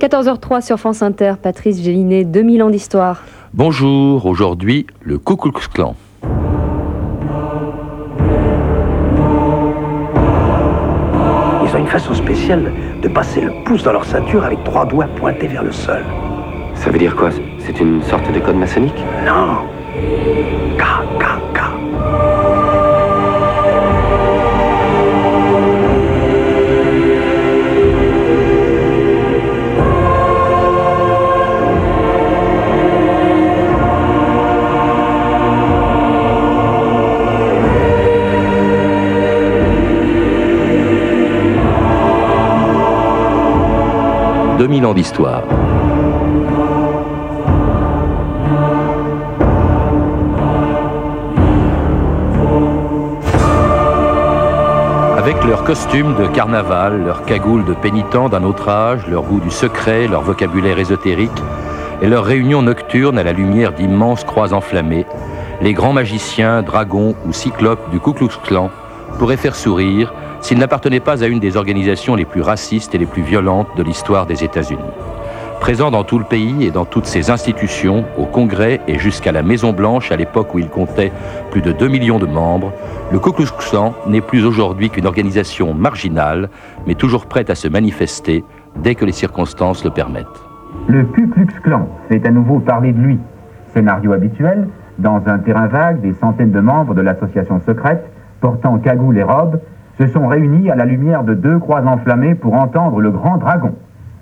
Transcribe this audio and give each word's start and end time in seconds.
14h03 0.00 0.64
sur 0.64 0.78
France 0.78 1.02
Inter, 1.02 1.34
Patrice 1.42 1.82
Gélinet, 1.82 2.24
2000 2.24 2.62
ans 2.62 2.70
d'histoire. 2.70 3.22
Bonjour, 3.52 4.24
aujourd'hui 4.24 4.86
le 5.02 5.18
Ku 5.18 5.36
Klux 5.36 5.52
Klan. 5.74 5.94
Ils 11.62 11.76
ont 11.76 11.78
une 11.78 11.86
façon 11.86 12.14
spéciale 12.14 12.72
de 13.02 13.08
passer 13.08 13.42
le 13.42 13.52
pouce 13.64 13.82
dans 13.82 13.92
leur 13.92 14.06
ceinture 14.06 14.42
avec 14.42 14.64
trois 14.64 14.86
doigts 14.86 15.08
pointés 15.16 15.48
vers 15.48 15.62
le 15.62 15.72
sol. 15.72 16.02
Ça 16.74 16.88
veut 16.88 16.98
dire 16.98 17.14
quoi? 17.14 17.28
C'est 17.58 17.78
une 17.78 18.02
sorte 18.02 18.32
de 18.32 18.40
code 18.40 18.56
maçonnique? 18.56 19.04
Non 19.26 19.58
K, 20.78 20.82
K, 21.18 21.24
K. 21.52 21.59
«2000 44.80 44.86
ans 44.86 44.94
d'histoire. 44.94 45.42
Avec 55.18 55.44
leurs 55.44 55.64
costumes 55.64 56.14
de 56.16 56.26
carnaval, 56.28 57.04
leurs 57.04 57.24
cagoules 57.24 57.64
de 57.64 57.74
pénitents 57.74 58.28
d'un 58.28 58.42
autre 58.42 58.68
âge, 58.68 59.06
leur 59.06 59.22
goût 59.22 59.40
du 59.40 59.50
secret, 59.50 60.08
leur 60.08 60.22
vocabulaire 60.22 60.78
ésotérique, 60.78 61.30
et 62.00 62.08
leurs 62.08 62.24
réunions 62.24 62.62
nocturnes 62.62 63.18
à 63.18 63.22
la 63.22 63.32
lumière 63.32 63.72
d'immenses 63.72 64.24
croix 64.24 64.54
enflammées, 64.54 65.04
les 65.60 65.74
grands 65.74 65.92
magiciens, 65.92 66.62
dragons 66.62 67.14
ou 67.26 67.34
cyclopes 67.34 67.90
du 67.90 68.00
Ku 68.00 68.14
Klux 68.14 68.38
Klan 68.42 68.70
pourraient 69.18 69.36
faire 69.36 69.56
sourire 69.56 70.14
s'ils 70.40 70.58
n'appartenaient 70.58 71.00
pas 71.00 71.22
à 71.22 71.26
une 71.26 71.40
des 71.40 71.56
organisations 71.56 72.14
les 72.14 72.24
plus 72.24 72.42
racistes 72.42 72.94
et 72.94 72.98
les 72.98 73.06
plus 73.06 73.22
violentes 73.22 73.68
de 73.76 73.82
l'histoire 73.82 74.26
des 74.26 74.44
États-Unis. 74.44 74.80
Présent 75.60 75.90
dans 75.90 76.04
tout 76.04 76.18
le 76.18 76.24
pays 76.24 76.64
et 76.64 76.70
dans 76.70 76.86
toutes 76.86 77.04
ses 77.04 77.30
institutions, 77.30 78.04
au 78.16 78.24
Congrès 78.24 78.80
et 78.88 78.98
jusqu'à 78.98 79.30
la 79.30 79.42
Maison-Blanche 79.42 80.10
à 80.10 80.16
l'époque 80.16 80.54
où 80.54 80.58
il 80.58 80.70
comptait 80.70 81.12
plus 81.50 81.60
de 81.60 81.70
2 81.70 81.86
millions 81.86 82.18
de 82.18 82.24
membres, 82.24 82.72
le 83.12 83.18
Ku 83.18 83.32
Klux 83.32 83.50
Klan 83.58 83.92
n'est 84.06 84.22
plus 84.22 84.46
aujourd'hui 84.46 84.88
qu'une 84.88 85.06
organisation 85.06 85.74
marginale, 85.74 86.48
mais 86.86 86.94
toujours 86.94 87.26
prête 87.26 87.50
à 87.50 87.54
se 87.54 87.68
manifester 87.68 88.42
dès 88.76 88.94
que 88.94 89.04
les 89.04 89.12
circonstances 89.12 89.84
le 89.84 89.90
permettent. 89.90 90.26
Le 90.88 91.04
Ku 91.04 91.28
Klux 91.28 91.60
Klan 91.62 91.88
fait 92.08 92.26
à 92.26 92.30
nouveau 92.30 92.60
parler 92.60 92.92
de 92.92 92.98
lui. 92.98 93.18
Scénario 93.74 94.12
habituel, 94.12 94.66
dans 94.98 95.22
un 95.26 95.38
terrain 95.38 95.66
vague, 95.66 96.00
des 96.00 96.14
centaines 96.14 96.52
de 96.52 96.60
membres 96.60 96.94
de 96.94 97.02
l'association 97.02 97.60
secrète, 97.66 98.04
portant 98.40 98.78
cagoule 98.78 99.18
et 99.18 99.22
robes, 99.22 99.60
se 100.00 100.06
sont 100.06 100.26
réunis 100.26 100.70
à 100.70 100.76
la 100.76 100.86
lumière 100.86 101.24
de 101.24 101.34
deux 101.34 101.58
croix 101.58 101.84
enflammées 101.84 102.34
pour 102.34 102.54
entendre 102.54 103.02
le 103.02 103.10
grand 103.10 103.36
dragon. 103.36 103.74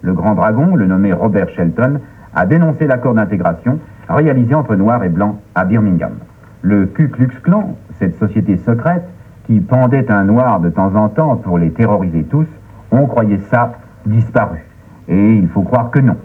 Le 0.03 0.13
grand 0.13 0.35
dragon, 0.35 0.75
le 0.75 0.87
nommé 0.87 1.13
Robert 1.13 1.49
Shelton, 1.51 2.01
a 2.35 2.47
dénoncé 2.47 2.89
l'accord 2.89 3.15
d'intégration 3.15 3.79
réalisé 4.09 4.57
entre 4.57 4.75
Noirs 4.75 5.05
et 5.05 5.09
Blancs 5.09 5.37
à 5.55 5.65
Birmingham. 5.65 6.15
Le 6.63 6.87
Ku 6.87 7.09
Klux 7.09 7.31
Klan, 7.45 7.77
cette 8.01 8.19
société 8.19 8.57
secrète 8.57 9.05
qui 9.45 9.61
pendait 9.61 10.11
un 10.11 10.25
Noir 10.25 10.59
de 10.59 10.69
temps 10.69 10.97
en 10.97 11.09
temps 11.11 11.37
pour 11.37 11.59
les 11.59 11.71
terroriser 11.71 12.25
tous, 12.25 12.49
on 12.91 13.07
croyait 13.07 13.39
ça 13.39 13.75
disparu. 14.05 14.65
Et 15.07 15.35
il 15.35 15.47
faut 15.47 15.63
croire 15.63 15.91
que 15.91 16.01
non. 16.01 16.17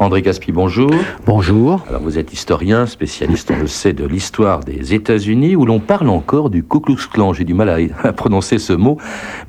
André 0.00 0.22
Caspi, 0.22 0.52
bonjour. 0.52 0.92
Bonjour. 1.26 1.84
Alors 1.88 2.00
vous 2.02 2.18
êtes 2.18 2.32
historien, 2.32 2.86
spécialiste, 2.86 3.50
on 3.50 3.58
le 3.58 3.66
sait, 3.66 3.92
de 3.92 4.06
l'histoire 4.06 4.60
des 4.60 4.94
États-Unis, 4.94 5.56
où 5.56 5.66
l'on 5.66 5.80
parle 5.80 6.08
encore 6.08 6.50
du 6.50 6.62
Ku 6.62 6.78
Klux 6.78 7.08
Klan. 7.12 7.32
J'ai 7.32 7.42
du 7.42 7.52
mal 7.52 7.68
à, 7.68 7.78
à, 8.06 8.12
prononcer 8.12 8.58
ce 8.58 8.72
mot, 8.72 8.96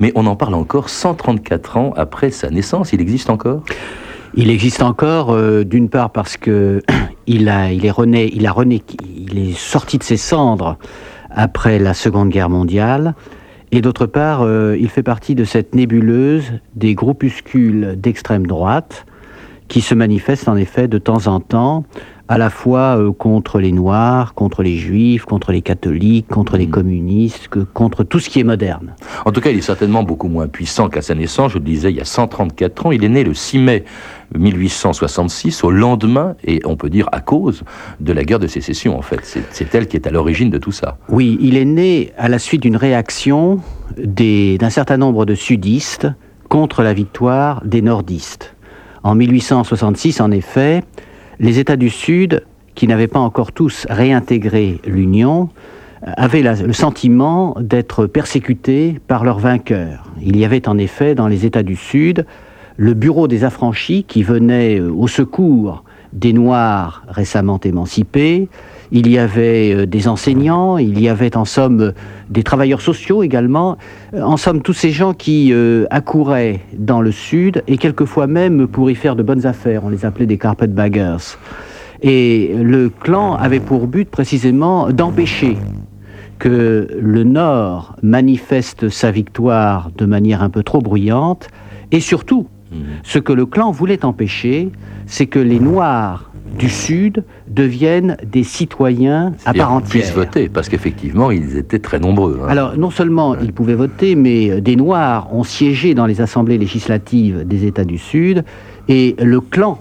mais 0.00 0.10
on 0.16 0.26
en 0.26 0.34
parle 0.34 0.54
encore 0.54 0.88
134 0.88 1.76
ans 1.76 1.94
après 1.96 2.32
sa 2.32 2.50
naissance. 2.50 2.92
Il 2.92 3.00
existe 3.00 3.30
encore? 3.30 3.62
Il 4.34 4.50
existe 4.50 4.82
encore, 4.82 5.30
euh, 5.30 5.62
d'une 5.62 5.88
part 5.88 6.10
parce 6.10 6.36
que 6.36 6.82
il 7.28 7.48
a, 7.48 7.70
il 7.70 7.86
est 7.86 7.92
rené, 7.92 8.28
il 8.34 8.44
a 8.48 8.50
rené, 8.50 8.82
il 9.04 9.38
est 9.38 9.56
sorti 9.56 9.98
de 9.98 10.02
ses 10.02 10.16
cendres 10.16 10.78
après 11.30 11.78
la 11.78 11.94
Seconde 11.94 12.30
Guerre 12.30 12.50
mondiale. 12.50 13.14
Et 13.70 13.80
d'autre 13.82 14.06
part, 14.06 14.42
euh, 14.42 14.76
il 14.80 14.88
fait 14.88 15.04
partie 15.04 15.36
de 15.36 15.44
cette 15.44 15.76
nébuleuse 15.76 16.54
des 16.74 16.96
groupuscules 16.96 17.94
d'extrême 17.96 18.48
droite 18.48 19.06
qui 19.70 19.80
se 19.80 19.94
manifestent 19.94 20.48
en 20.48 20.56
effet 20.56 20.88
de 20.88 20.98
temps 20.98 21.28
en 21.28 21.38
temps, 21.38 21.84
à 22.26 22.38
la 22.38 22.50
fois 22.50 22.98
euh, 22.98 23.12
contre 23.12 23.60
les 23.60 23.70
Noirs, 23.70 24.34
contre 24.34 24.64
les 24.64 24.76
Juifs, 24.76 25.24
contre 25.24 25.52
les 25.52 25.62
catholiques, 25.62 26.26
contre 26.26 26.56
les 26.56 26.66
communistes, 26.66 27.46
que, 27.48 27.60
contre 27.60 28.02
tout 28.02 28.18
ce 28.18 28.28
qui 28.28 28.40
est 28.40 28.44
moderne. 28.44 28.94
En 29.24 29.30
tout 29.30 29.40
cas, 29.40 29.50
il 29.50 29.58
est 29.58 29.62
certainement 29.62 30.02
beaucoup 30.02 30.28
moins 30.28 30.48
puissant 30.48 30.88
qu'à 30.88 31.02
sa 31.02 31.14
naissance. 31.14 31.52
Je 31.52 31.58
le 31.58 31.64
disais, 31.64 31.90
il 31.90 31.96
y 31.96 32.00
a 32.00 32.04
134 32.04 32.86
ans. 32.86 32.90
Il 32.90 33.04
est 33.04 33.08
né 33.08 33.22
le 33.22 33.32
6 33.32 33.58
mai 33.58 33.84
1866, 34.36 35.62
au 35.62 35.70
lendemain, 35.70 36.34
et 36.44 36.60
on 36.64 36.76
peut 36.76 36.90
dire 36.90 37.08
à 37.12 37.20
cause 37.20 37.62
de 38.00 38.12
la 38.12 38.24
guerre 38.24 38.40
de 38.40 38.48
sécession, 38.48 38.98
en 38.98 39.02
fait. 39.02 39.20
C'est 39.22 39.72
elle 39.72 39.86
qui 39.86 39.96
est 39.96 40.06
à 40.06 40.10
l'origine 40.10 40.50
de 40.50 40.58
tout 40.58 40.72
ça. 40.72 40.98
Oui, 41.08 41.38
il 41.40 41.56
est 41.56 41.64
né 41.64 42.12
à 42.18 42.28
la 42.28 42.40
suite 42.40 42.62
d'une 42.62 42.76
réaction 42.76 43.60
d'un 43.96 44.70
certain 44.70 44.96
nombre 44.96 45.26
de 45.26 45.36
sudistes 45.36 46.08
contre 46.48 46.82
la 46.82 46.92
victoire 46.92 47.62
des 47.64 47.82
nordistes. 47.82 48.56
En 49.02 49.14
1866, 49.14 50.20
en 50.20 50.30
effet, 50.30 50.82
les 51.38 51.58
États 51.58 51.76
du 51.76 51.88
Sud, 51.88 52.44
qui 52.74 52.86
n'avaient 52.86 53.08
pas 53.08 53.18
encore 53.18 53.52
tous 53.52 53.86
réintégré 53.88 54.78
l'Union, 54.86 55.48
avaient 56.02 56.42
la, 56.42 56.54
le 56.54 56.72
sentiment 56.72 57.56
d'être 57.60 58.06
persécutés 58.06 59.00
par 59.06 59.24
leurs 59.24 59.38
vainqueurs. 59.38 60.04
Il 60.22 60.36
y 60.36 60.44
avait 60.44 60.68
en 60.68 60.78
effet 60.78 61.14
dans 61.14 61.28
les 61.28 61.46
États 61.46 61.62
du 61.62 61.76
Sud 61.76 62.26
le 62.76 62.94
bureau 62.94 63.28
des 63.28 63.44
affranchis 63.44 64.04
qui 64.04 64.22
venait 64.22 64.80
au 64.80 65.06
secours 65.06 65.84
des 66.12 66.32
Noirs 66.32 67.04
récemment 67.08 67.60
émancipés, 67.60 68.48
il 68.92 69.08
y 69.08 69.18
avait 69.18 69.86
des 69.86 70.08
enseignants, 70.08 70.76
il 70.76 71.00
y 71.00 71.08
avait 71.08 71.36
en 71.36 71.44
somme 71.44 71.92
des 72.28 72.42
travailleurs 72.42 72.80
sociaux 72.80 73.22
également, 73.22 73.78
en 74.12 74.36
somme 74.36 74.62
tous 74.62 74.72
ces 74.72 74.90
gens 74.90 75.14
qui 75.14 75.52
euh, 75.52 75.86
accouraient 75.90 76.60
dans 76.76 77.00
le 77.00 77.12
sud 77.12 77.62
et 77.68 77.78
quelquefois 77.78 78.26
même 78.26 78.66
pour 78.66 78.90
y 78.90 78.94
faire 78.94 79.14
de 79.14 79.22
bonnes 79.22 79.46
affaires, 79.46 79.84
on 79.84 79.90
les 79.90 80.04
appelait 80.04 80.26
des 80.26 80.38
carpetbaggers. 80.38 81.36
Et 82.02 82.52
le 82.56 82.88
clan 82.88 83.34
avait 83.34 83.60
pour 83.60 83.86
but 83.86 84.08
précisément 84.08 84.90
d'empêcher 84.90 85.56
que 86.38 86.88
le 86.98 87.22
Nord 87.24 87.96
manifeste 88.02 88.88
sa 88.88 89.10
victoire 89.10 89.90
de 89.96 90.06
manière 90.06 90.42
un 90.42 90.48
peu 90.48 90.62
trop 90.62 90.80
bruyante 90.80 91.48
et 91.92 92.00
surtout, 92.00 92.48
ce 93.02 93.18
que 93.18 93.32
le 93.32 93.46
clan 93.46 93.70
voulait 93.70 94.04
empêcher, 94.04 94.70
c'est 95.06 95.26
que 95.26 95.38
les 95.38 95.60
Noirs 95.60 96.30
du 96.58 96.68
Sud 96.68 97.24
deviennent 97.48 98.16
des 98.24 98.42
citoyens 98.42 99.34
à 99.44 99.54
part 99.54 99.72
entière. 99.72 99.90
puissent 99.90 100.12
voter, 100.12 100.48
parce 100.48 100.68
qu'effectivement, 100.68 101.30
ils 101.30 101.56
étaient 101.56 101.78
très 101.78 101.98
nombreux. 101.98 102.40
Hein. 102.42 102.48
Alors, 102.48 102.76
non 102.76 102.90
seulement 102.90 103.30
ouais. 103.30 103.38
ils 103.42 103.52
pouvaient 103.52 103.74
voter, 103.74 104.14
mais 104.14 104.60
des 104.60 104.76
Noirs 104.76 105.32
ont 105.32 105.44
siégé 105.44 105.94
dans 105.94 106.06
les 106.06 106.20
assemblées 106.20 106.58
législatives 106.58 107.46
des 107.46 107.66
États 107.66 107.84
du 107.84 107.98
Sud, 107.98 108.44
et 108.88 109.14
le 109.20 109.40
clan 109.40 109.78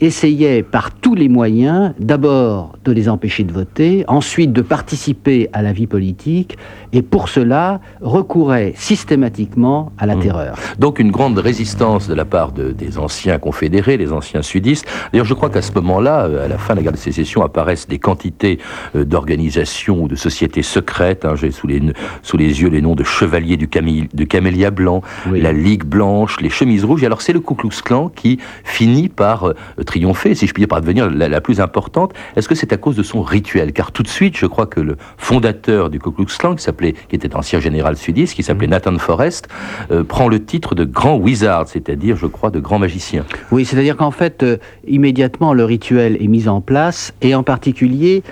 essayait 0.00 0.62
par 0.62 0.92
tous 0.92 1.14
les 1.14 1.28
moyens, 1.28 1.92
d'abord 1.98 2.76
de 2.84 2.92
les 2.92 3.08
empêcher 3.08 3.44
de 3.44 3.52
voter, 3.52 4.04
ensuite 4.08 4.52
de 4.52 4.62
participer 4.62 5.48
à 5.52 5.62
la 5.62 5.72
vie 5.72 5.86
politique, 5.86 6.56
et 6.92 7.02
pour 7.02 7.28
cela 7.28 7.80
recourait 8.00 8.72
systématiquement 8.76 9.92
à 9.98 10.06
la 10.06 10.16
mmh. 10.16 10.20
terreur. 10.20 10.58
Donc 10.78 10.98
une 10.98 11.10
grande 11.10 11.38
résistance 11.38 12.08
de 12.08 12.14
la 12.14 12.24
part 12.24 12.52
de, 12.52 12.72
des 12.72 12.98
anciens 12.98 13.38
confédérés, 13.38 13.96
les 13.96 14.12
anciens 14.12 14.42
sudistes. 14.42 14.86
D'ailleurs, 15.12 15.26
je 15.26 15.34
crois 15.34 15.50
qu'à 15.50 15.62
ce 15.62 15.72
moment-là, 15.72 16.22
à 16.44 16.48
la 16.48 16.58
fin 16.58 16.74
de 16.74 16.78
la 16.78 16.84
guerre 16.84 16.92
de 16.92 16.98
sécession, 16.98 17.42
apparaissent 17.42 17.88
des 17.88 17.98
quantités 17.98 18.58
euh, 18.96 19.04
d'organisations 19.04 20.02
ou 20.02 20.08
de 20.08 20.16
sociétés 20.16 20.62
secrètes. 20.62 21.24
Hein, 21.24 21.34
J'ai 21.36 21.50
sous 21.50 21.66
les, 21.66 21.80
sous 22.22 22.36
les 22.36 22.62
yeux 22.62 22.68
les 22.68 22.80
noms 22.80 22.94
de 22.94 23.04
Chevaliers 23.04 23.56
du, 23.56 23.68
Camé 23.68 24.08
de 24.12 24.24
Camélia 24.24 24.70
Blanc, 24.70 25.02
oui. 25.30 25.40
la 25.40 25.52
Ligue 25.52 25.84
Blanche, 25.84 26.40
les 26.40 26.50
Chemises 26.50 26.84
Rouges. 26.84 27.02
Et 27.02 27.06
alors 27.06 27.22
c'est 27.22 27.32
le 27.32 27.40
Ku 27.40 27.54
Klux 27.54 27.82
Klan 27.84 28.08
qui 28.08 28.38
finit 28.64 29.08
par 29.08 29.48
euh, 29.48 29.54
triompher, 29.90 30.34
si 30.34 30.46
je 30.46 30.52
puis 30.54 30.62
dire, 30.62 30.68
par 30.68 30.80
devenir 30.80 31.10
la, 31.10 31.28
la 31.28 31.40
plus 31.40 31.58
importante. 31.60 32.10
Est-ce 32.36 32.48
que 32.48 32.54
c'est 32.54 32.72
à 32.72 32.76
cause 32.84 32.96
de 32.96 33.02
son 33.02 33.22
rituel? 33.22 33.72
Car 33.72 33.90
tout 33.90 34.04
de 34.04 34.12
suite, 34.18 34.36
je 34.36 34.46
crois 34.46 34.66
que 34.66 34.80
le 34.80 34.94
fondateur 35.16 35.90
du 35.90 35.98
Ku 35.98 36.10
Klux 36.12 36.32
Klan, 36.38 36.54
qui 36.54 36.62
s'appelait, 36.62 36.94
qui 37.08 37.16
était 37.16 37.34
ancien 37.34 37.58
général 37.60 37.96
sudiste, 37.96 38.34
qui 38.36 38.44
s'appelait 38.44 38.68
Nathan 38.68 38.96
Forrest, 38.98 39.48
euh, 39.90 40.04
prend 40.04 40.28
le 40.28 40.38
titre 40.52 40.74
de 40.74 40.84
grand 40.84 41.16
wizard, 41.16 41.66
c'est-à-dire, 41.66 42.16
je 42.16 42.26
crois, 42.26 42.50
de 42.50 42.60
grand 42.60 42.78
magicien. 42.78 43.24
Oui, 43.50 43.64
c'est-à-dire 43.64 43.96
qu'en 43.96 44.12
fait, 44.12 44.42
euh, 44.42 44.58
immédiatement, 44.86 45.54
le 45.54 45.64
rituel 45.64 46.16
est 46.22 46.28
mis 46.28 46.46
en 46.46 46.60
place, 46.60 47.12
et 47.20 47.34
en 47.34 47.42
particulier, 47.42 48.22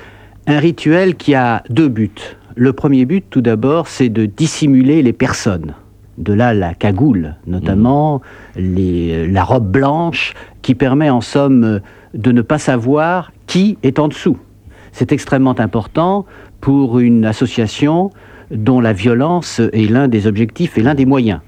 un 0.46 0.60
rituel 0.60 1.16
qui 1.16 1.34
a 1.34 1.62
deux 1.70 1.88
buts. 1.88 2.22
Le 2.54 2.72
premier 2.72 3.04
but, 3.04 3.24
tout 3.28 3.42
d'abord, 3.42 3.88
c'est 3.88 4.08
de 4.08 4.26
dissimuler 4.26 5.02
les 5.02 5.12
personnes. 5.12 5.74
De 6.18 6.32
là, 6.32 6.52
la 6.52 6.74
cagoule, 6.74 7.36
notamment 7.46 8.18
mmh. 8.18 8.60
les, 8.60 9.26
la 9.28 9.44
robe 9.44 9.70
blanche 9.70 10.34
qui 10.68 10.74
permet 10.74 11.08
en 11.08 11.22
somme 11.22 11.80
de 12.12 12.30
ne 12.30 12.42
pas 12.42 12.58
savoir 12.58 13.32
qui 13.46 13.78
est 13.82 13.98
en 13.98 14.06
dessous. 14.06 14.36
C'est 14.92 15.12
extrêmement 15.12 15.58
important 15.58 16.26
pour 16.60 16.98
une 16.98 17.24
association 17.24 18.10
dont 18.50 18.78
la 18.78 18.92
violence 18.92 19.60
est 19.60 19.90
l'un 19.90 20.08
des 20.08 20.26
objectifs 20.26 20.76
et 20.76 20.82
l'un 20.82 20.94
des 20.94 21.06
moyens. 21.06 21.40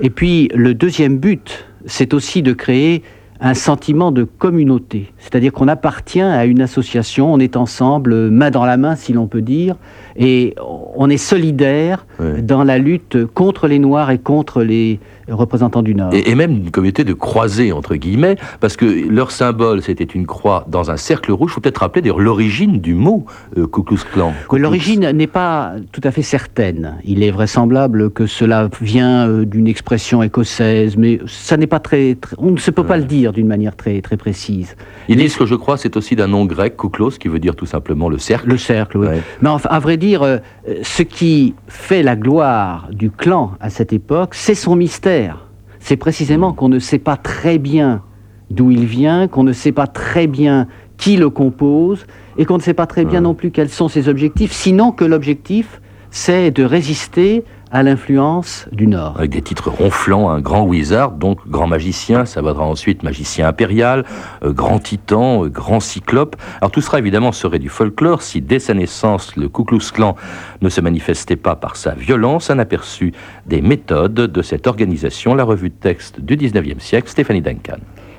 Et 0.00 0.08
puis 0.08 0.48
le 0.54 0.72
deuxième 0.72 1.18
but, 1.18 1.66
c'est 1.84 2.14
aussi 2.14 2.40
de 2.40 2.54
créer 2.54 3.02
un 3.40 3.54
sentiment 3.54 4.12
de 4.12 4.24
communauté, 4.24 5.12
c'est-à-dire 5.18 5.52
qu'on 5.52 5.68
appartient 5.68 6.20
à 6.20 6.44
une 6.44 6.60
association, 6.60 7.32
on 7.32 7.38
est 7.38 7.56
ensemble, 7.56 8.30
main 8.30 8.50
dans 8.50 8.64
la 8.64 8.76
main 8.76 8.96
si 8.96 9.12
l'on 9.12 9.26
peut 9.26 9.42
dire, 9.42 9.76
et 10.16 10.54
on 10.96 11.10
est 11.10 11.16
solidaire 11.18 12.06
dans 12.38 12.64
la 12.64 12.78
lutte 12.78 13.26
contre 13.26 13.68
les 13.68 13.78
Noirs 13.78 14.10
et 14.10 14.18
contre 14.18 14.62
les 14.62 14.98
représentants 15.28 15.82
du 15.82 15.94
Nord. 15.94 16.12
Et, 16.12 16.34
même 16.34 16.52
une 16.52 16.70
communauté 16.70 17.04
de 17.04 17.12
croisés, 17.12 17.72
entre 17.72 17.96
guillemets, 17.96 18.36
parce 18.60 18.76
que 18.76 19.08
leur 19.08 19.30
symbole, 19.30 19.82
c'était 19.82 20.04
une 20.04 20.26
croix 20.26 20.64
dans 20.68 20.90
un 20.90 20.96
cercle 20.96 21.32
rouge. 21.32 21.50
Il 21.50 21.54
faut 21.54 21.60
peut-être 21.60 21.78
rappeler 21.78 22.02
d'ailleurs 22.02 22.20
l'origine 22.20 22.80
du 22.80 22.94
mot 22.94 23.26
euh, 23.56 23.66
Ku 23.66 23.82
Klux 23.82 24.00
Klan. 24.12 24.32
L'origine 24.52 25.10
n'est 25.10 25.26
pas 25.26 25.74
tout 25.92 26.00
à 26.04 26.10
fait 26.10 26.22
certaine. 26.22 26.94
Il 27.04 27.22
est 27.22 27.30
vraisemblable 27.30 28.10
que 28.10 28.26
cela 28.26 28.68
vient 28.80 29.28
euh, 29.28 29.44
d'une 29.44 29.66
expression 29.66 30.22
écossaise, 30.22 30.96
mais 30.96 31.20
ça 31.26 31.56
n'est 31.56 31.66
pas 31.66 31.80
très, 31.80 32.16
On 32.38 32.52
ne 32.52 32.58
se 32.58 32.70
peut 32.70 32.84
pas 32.84 32.96
le 32.96 33.04
dire 33.04 33.25
d'une 33.32 33.46
manière 33.46 33.76
très, 33.76 34.00
très 34.00 34.16
précise. 34.16 34.76
Ils 35.08 35.16
disent 35.16 35.36
que 35.36 35.46
je 35.46 35.54
crois 35.54 35.76
c'est 35.76 35.96
aussi 35.96 36.16
d'un 36.16 36.28
nom 36.28 36.44
grec, 36.44 36.76
Kuklos, 36.76 37.12
qui 37.12 37.28
veut 37.28 37.38
dire 37.38 37.56
tout 37.56 37.66
simplement 37.66 38.08
le 38.08 38.18
cercle. 38.18 38.48
Le 38.48 38.58
cercle, 38.58 38.98
oui. 38.98 39.06
Mais 39.40 39.48
enfin, 39.48 39.68
à 39.70 39.78
vrai 39.78 39.96
dire, 39.96 40.22
euh, 40.22 40.38
ce 40.82 41.02
qui 41.02 41.54
fait 41.68 42.02
la 42.02 42.16
gloire 42.16 42.88
du 42.92 43.10
clan 43.10 43.52
à 43.60 43.70
cette 43.70 43.92
époque, 43.92 44.34
c'est 44.34 44.54
son 44.54 44.76
mystère. 44.76 45.46
C'est 45.78 45.96
précisément 45.96 46.52
qu'on 46.52 46.68
ne 46.68 46.78
sait 46.78 46.98
pas 46.98 47.16
très 47.16 47.58
bien 47.58 48.02
d'où 48.50 48.70
il 48.70 48.86
vient, 48.86 49.28
qu'on 49.28 49.44
ne 49.44 49.52
sait 49.52 49.72
pas 49.72 49.86
très 49.86 50.26
bien 50.26 50.68
qui 50.96 51.16
le 51.16 51.30
compose, 51.30 52.06
et 52.38 52.44
qu'on 52.44 52.56
ne 52.56 52.62
sait 52.62 52.74
pas 52.74 52.86
très 52.86 53.04
bien 53.04 53.20
non 53.20 53.34
plus 53.34 53.50
quels 53.50 53.68
sont 53.68 53.88
ses 53.88 54.08
objectifs, 54.08 54.52
sinon 54.52 54.92
que 54.92 55.04
l'objectif, 55.04 55.80
c'est 56.10 56.50
de 56.50 56.64
résister 56.64 57.44
à 57.76 57.82
l'influence 57.82 58.66
du 58.72 58.86
Nord. 58.86 59.16
Avec 59.18 59.32
des 59.32 59.42
titres 59.42 59.68
ronflants, 59.68 60.30
un 60.30 60.40
grand 60.40 60.62
wizard, 60.62 61.10
donc 61.10 61.46
grand 61.46 61.66
magicien, 61.66 62.24
ça 62.24 62.40
vaudra 62.40 62.64
ensuite 62.64 63.02
magicien 63.02 63.48
impérial, 63.48 64.06
euh, 64.42 64.54
grand 64.54 64.78
titan, 64.78 65.44
euh, 65.44 65.50
grand 65.50 65.80
cyclope. 65.80 66.36
Alors 66.62 66.70
tout 66.70 66.80
cela 66.80 67.00
évidemment 67.00 67.32
serait 67.32 67.58
du 67.58 67.68
folklore 67.68 68.22
si 68.22 68.40
dès 68.40 68.60
sa 68.60 68.72
naissance 68.72 69.36
le 69.36 69.50
Ku 69.50 69.64
Klux 69.64 69.92
Klan 69.92 70.16
ne 70.62 70.70
se 70.70 70.80
manifestait 70.80 71.36
pas 71.36 71.54
par 71.54 71.76
sa 71.76 71.92
violence. 71.92 72.48
Un 72.48 72.58
aperçu 72.58 73.12
des 73.44 73.60
méthodes 73.60 74.14
de 74.14 74.40
cette 74.40 74.66
organisation, 74.66 75.34
la 75.34 75.44
revue 75.44 75.68
de 75.68 75.74
texte 75.74 76.18
du 76.18 76.38
19e 76.38 76.80
siècle, 76.80 77.10
Stéphanie 77.10 77.42
Duncan. 77.42 77.76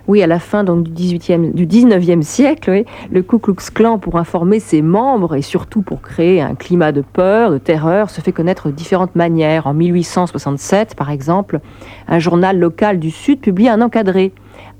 Oui, 0.07 0.23
à 0.23 0.27
la 0.27 0.39
fin 0.39 0.63
du, 0.63 0.71
18e, 0.71 1.53
du 1.53 1.67
19e 1.67 2.21
siècle, 2.21 2.85
le 3.11 3.21
Ku 3.21 3.39
Klux 3.39 3.55
Klan, 3.73 3.99
pour 3.99 4.15
informer 4.15 4.61
ses 4.61 4.81
membres 4.81 5.35
et 5.35 5.41
surtout 5.41 5.81
pour 5.81 6.01
créer 6.01 6.41
un 6.41 6.55
climat 6.55 6.93
de 6.93 7.01
peur, 7.01 7.51
de 7.51 7.57
terreur, 7.57 8.09
se 8.09 8.21
fait 8.21 8.31
connaître 8.31 8.67
de 8.67 8.71
différentes 8.71 9.17
manières. 9.17 9.67
En 9.67 9.73
1867, 9.73 10.95
par 10.95 11.11
exemple, 11.11 11.59
un 12.07 12.19
journal 12.19 12.57
local 12.57 12.99
du 12.99 13.11
Sud 13.11 13.41
publie 13.41 13.67
un 13.67 13.81
encadré 13.81 14.31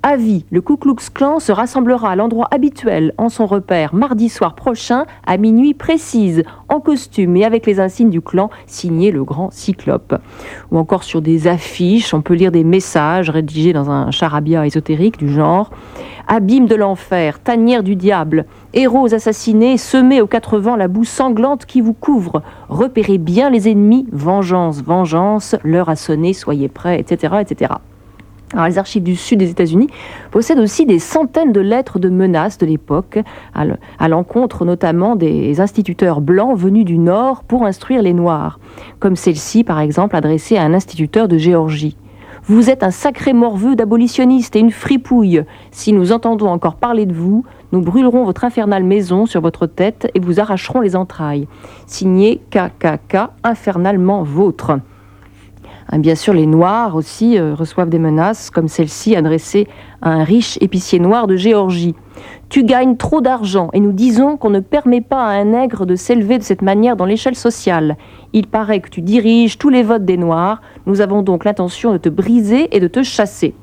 Avis, 0.03 0.45
le 0.51 0.61
Ku 0.61 0.77
Klux 0.77 1.09
Klan 1.13 1.39
se 1.39 1.51
rassemblera 1.51 2.11
à 2.11 2.15
l'endroit 2.15 2.47
habituel 2.51 3.13
en 3.17 3.29
son 3.29 3.45
repère 3.45 3.93
mardi 3.93 4.29
soir 4.29 4.55
prochain 4.55 5.05
à 5.25 5.37
minuit 5.37 5.73
précise, 5.73 6.43
en 6.69 6.79
costume 6.79 7.35
et 7.35 7.45
avec 7.45 7.65
les 7.65 7.79
insignes 7.79 8.09
du 8.09 8.21
clan 8.21 8.49
signé 8.67 9.11
le 9.11 9.23
grand 9.23 9.51
cyclope. 9.51 10.15
Ou 10.71 10.77
encore 10.77 11.03
sur 11.03 11.21
des 11.21 11.47
affiches, 11.47 12.13
on 12.13 12.21
peut 12.21 12.35
lire 12.35 12.51
des 12.51 12.63
messages 12.63 13.29
rédigés 13.29 13.73
dans 13.73 13.89
un 13.89 14.11
charabia 14.11 14.65
ésotérique 14.65 15.17
du 15.17 15.29
genre 15.29 15.71
Abîme 16.29 16.65
de 16.65 16.75
l'enfer, 16.75 17.39
tanière 17.39 17.83
du 17.83 17.95
diable, 17.95 18.45
héros 18.73 19.13
assassinés, 19.13 19.77
semez 19.77 20.19
aux 20.19 20.27
quatre 20.27 20.59
vents 20.59 20.75
la 20.75 20.89
boue 20.89 21.05
sanglante 21.05 21.65
qui 21.65 21.79
vous 21.79 21.93
couvre. 21.93 22.43
Repérez 22.67 23.17
bien 23.17 23.49
les 23.49 23.69
ennemis, 23.69 24.05
vengeance, 24.11 24.83
vengeance, 24.83 25.55
l'heure 25.63 25.87
a 25.87 25.95
sonné, 25.95 26.33
soyez 26.33 26.67
prêts, 26.67 26.99
etc. 26.99 27.35
etc. 27.39 27.75
Les 28.55 28.77
archives 28.77 29.03
du 29.03 29.15
sud 29.15 29.39
des 29.39 29.49
États-Unis 29.49 29.89
possèdent 30.31 30.59
aussi 30.59 30.85
des 30.85 30.99
centaines 30.99 31.51
de 31.51 31.59
lettres 31.59 31.99
de 31.99 32.09
menaces 32.09 32.57
de 32.57 32.65
l'époque, 32.65 33.19
à 33.53 34.07
l'encontre 34.07 34.63
notamment 34.63 35.15
des 35.17 35.59
instituteurs 35.59 36.21
blancs 36.21 36.57
venus 36.57 36.85
du 36.85 36.97
Nord 36.97 37.43
pour 37.43 37.65
instruire 37.65 38.01
les 38.01 38.13
Noirs, 38.13 38.59
comme 38.99 39.17
celle-ci 39.17 39.65
par 39.65 39.81
exemple 39.81 40.15
adressée 40.15 40.55
à 40.55 40.63
un 40.63 40.73
instituteur 40.73 41.27
de 41.27 41.37
Géorgie. 41.37 41.97
Vous 42.45 42.69
êtes 42.69 42.83
un 42.83 42.91
sacré 42.91 43.33
morveux 43.33 43.75
d'abolitionniste 43.75 44.55
et 44.55 44.59
une 44.59 44.71
fripouille. 44.71 45.43
Si 45.71 45.91
nous 45.91 46.13
entendons 46.13 46.47
encore 46.47 46.75
parler 46.75 47.05
de 47.05 47.13
vous, 47.13 47.43
nous 47.73 47.81
brûlerons 47.81 48.23
votre 48.23 48.45
infernale 48.45 48.85
maison 48.85 49.25
sur 49.25 49.41
votre 49.41 49.67
tête 49.67 50.09
et 50.15 50.21
vous 50.21 50.39
arracherons 50.39 50.79
les 50.79 50.95
entrailles. 50.95 51.49
Signé 51.87 52.39
KKK, 52.49 53.31
infernalement 53.43 54.23
vôtre. 54.23 54.79
Hein, 55.89 55.99
bien 55.99 56.15
sûr, 56.15 56.33
les 56.33 56.45
Noirs 56.45 56.95
aussi 56.95 57.37
euh, 57.37 57.53
reçoivent 57.53 57.89
des 57.89 57.99
menaces, 57.99 58.49
comme 58.49 58.67
celle-ci 58.67 59.15
adressée 59.15 59.67
à 60.01 60.11
un 60.11 60.23
riche 60.23 60.57
épicier 60.61 60.99
noir 60.99 61.27
de 61.27 61.37
Géorgie. 61.37 61.95
Tu 62.49 62.63
gagnes 62.63 62.97
trop 62.97 63.21
d'argent 63.21 63.69
et 63.73 63.79
nous 63.79 63.93
disons 63.93 64.37
qu'on 64.37 64.49
ne 64.49 64.59
permet 64.59 65.01
pas 65.01 65.23
à 65.23 65.31
un 65.31 65.45
nègre 65.45 65.85
de 65.85 65.95
s'élever 65.95 66.37
de 66.37 66.43
cette 66.43 66.61
manière 66.61 66.95
dans 66.95 67.05
l'échelle 67.05 67.35
sociale. 67.35 67.97
Il 68.33 68.47
paraît 68.47 68.81
que 68.81 68.89
tu 68.89 69.01
diriges 69.01 69.57
tous 69.57 69.69
les 69.69 69.83
votes 69.83 70.05
des 70.05 70.17
Noirs. 70.17 70.61
Nous 70.85 71.01
avons 71.01 71.21
donc 71.21 71.45
l'intention 71.45 71.93
de 71.93 71.97
te 71.97 72.09
briser 72.09 72.75
et 72.75 72.79
de 72.79 72.87
te 72.87 73.03
chasser. 73.03 73.53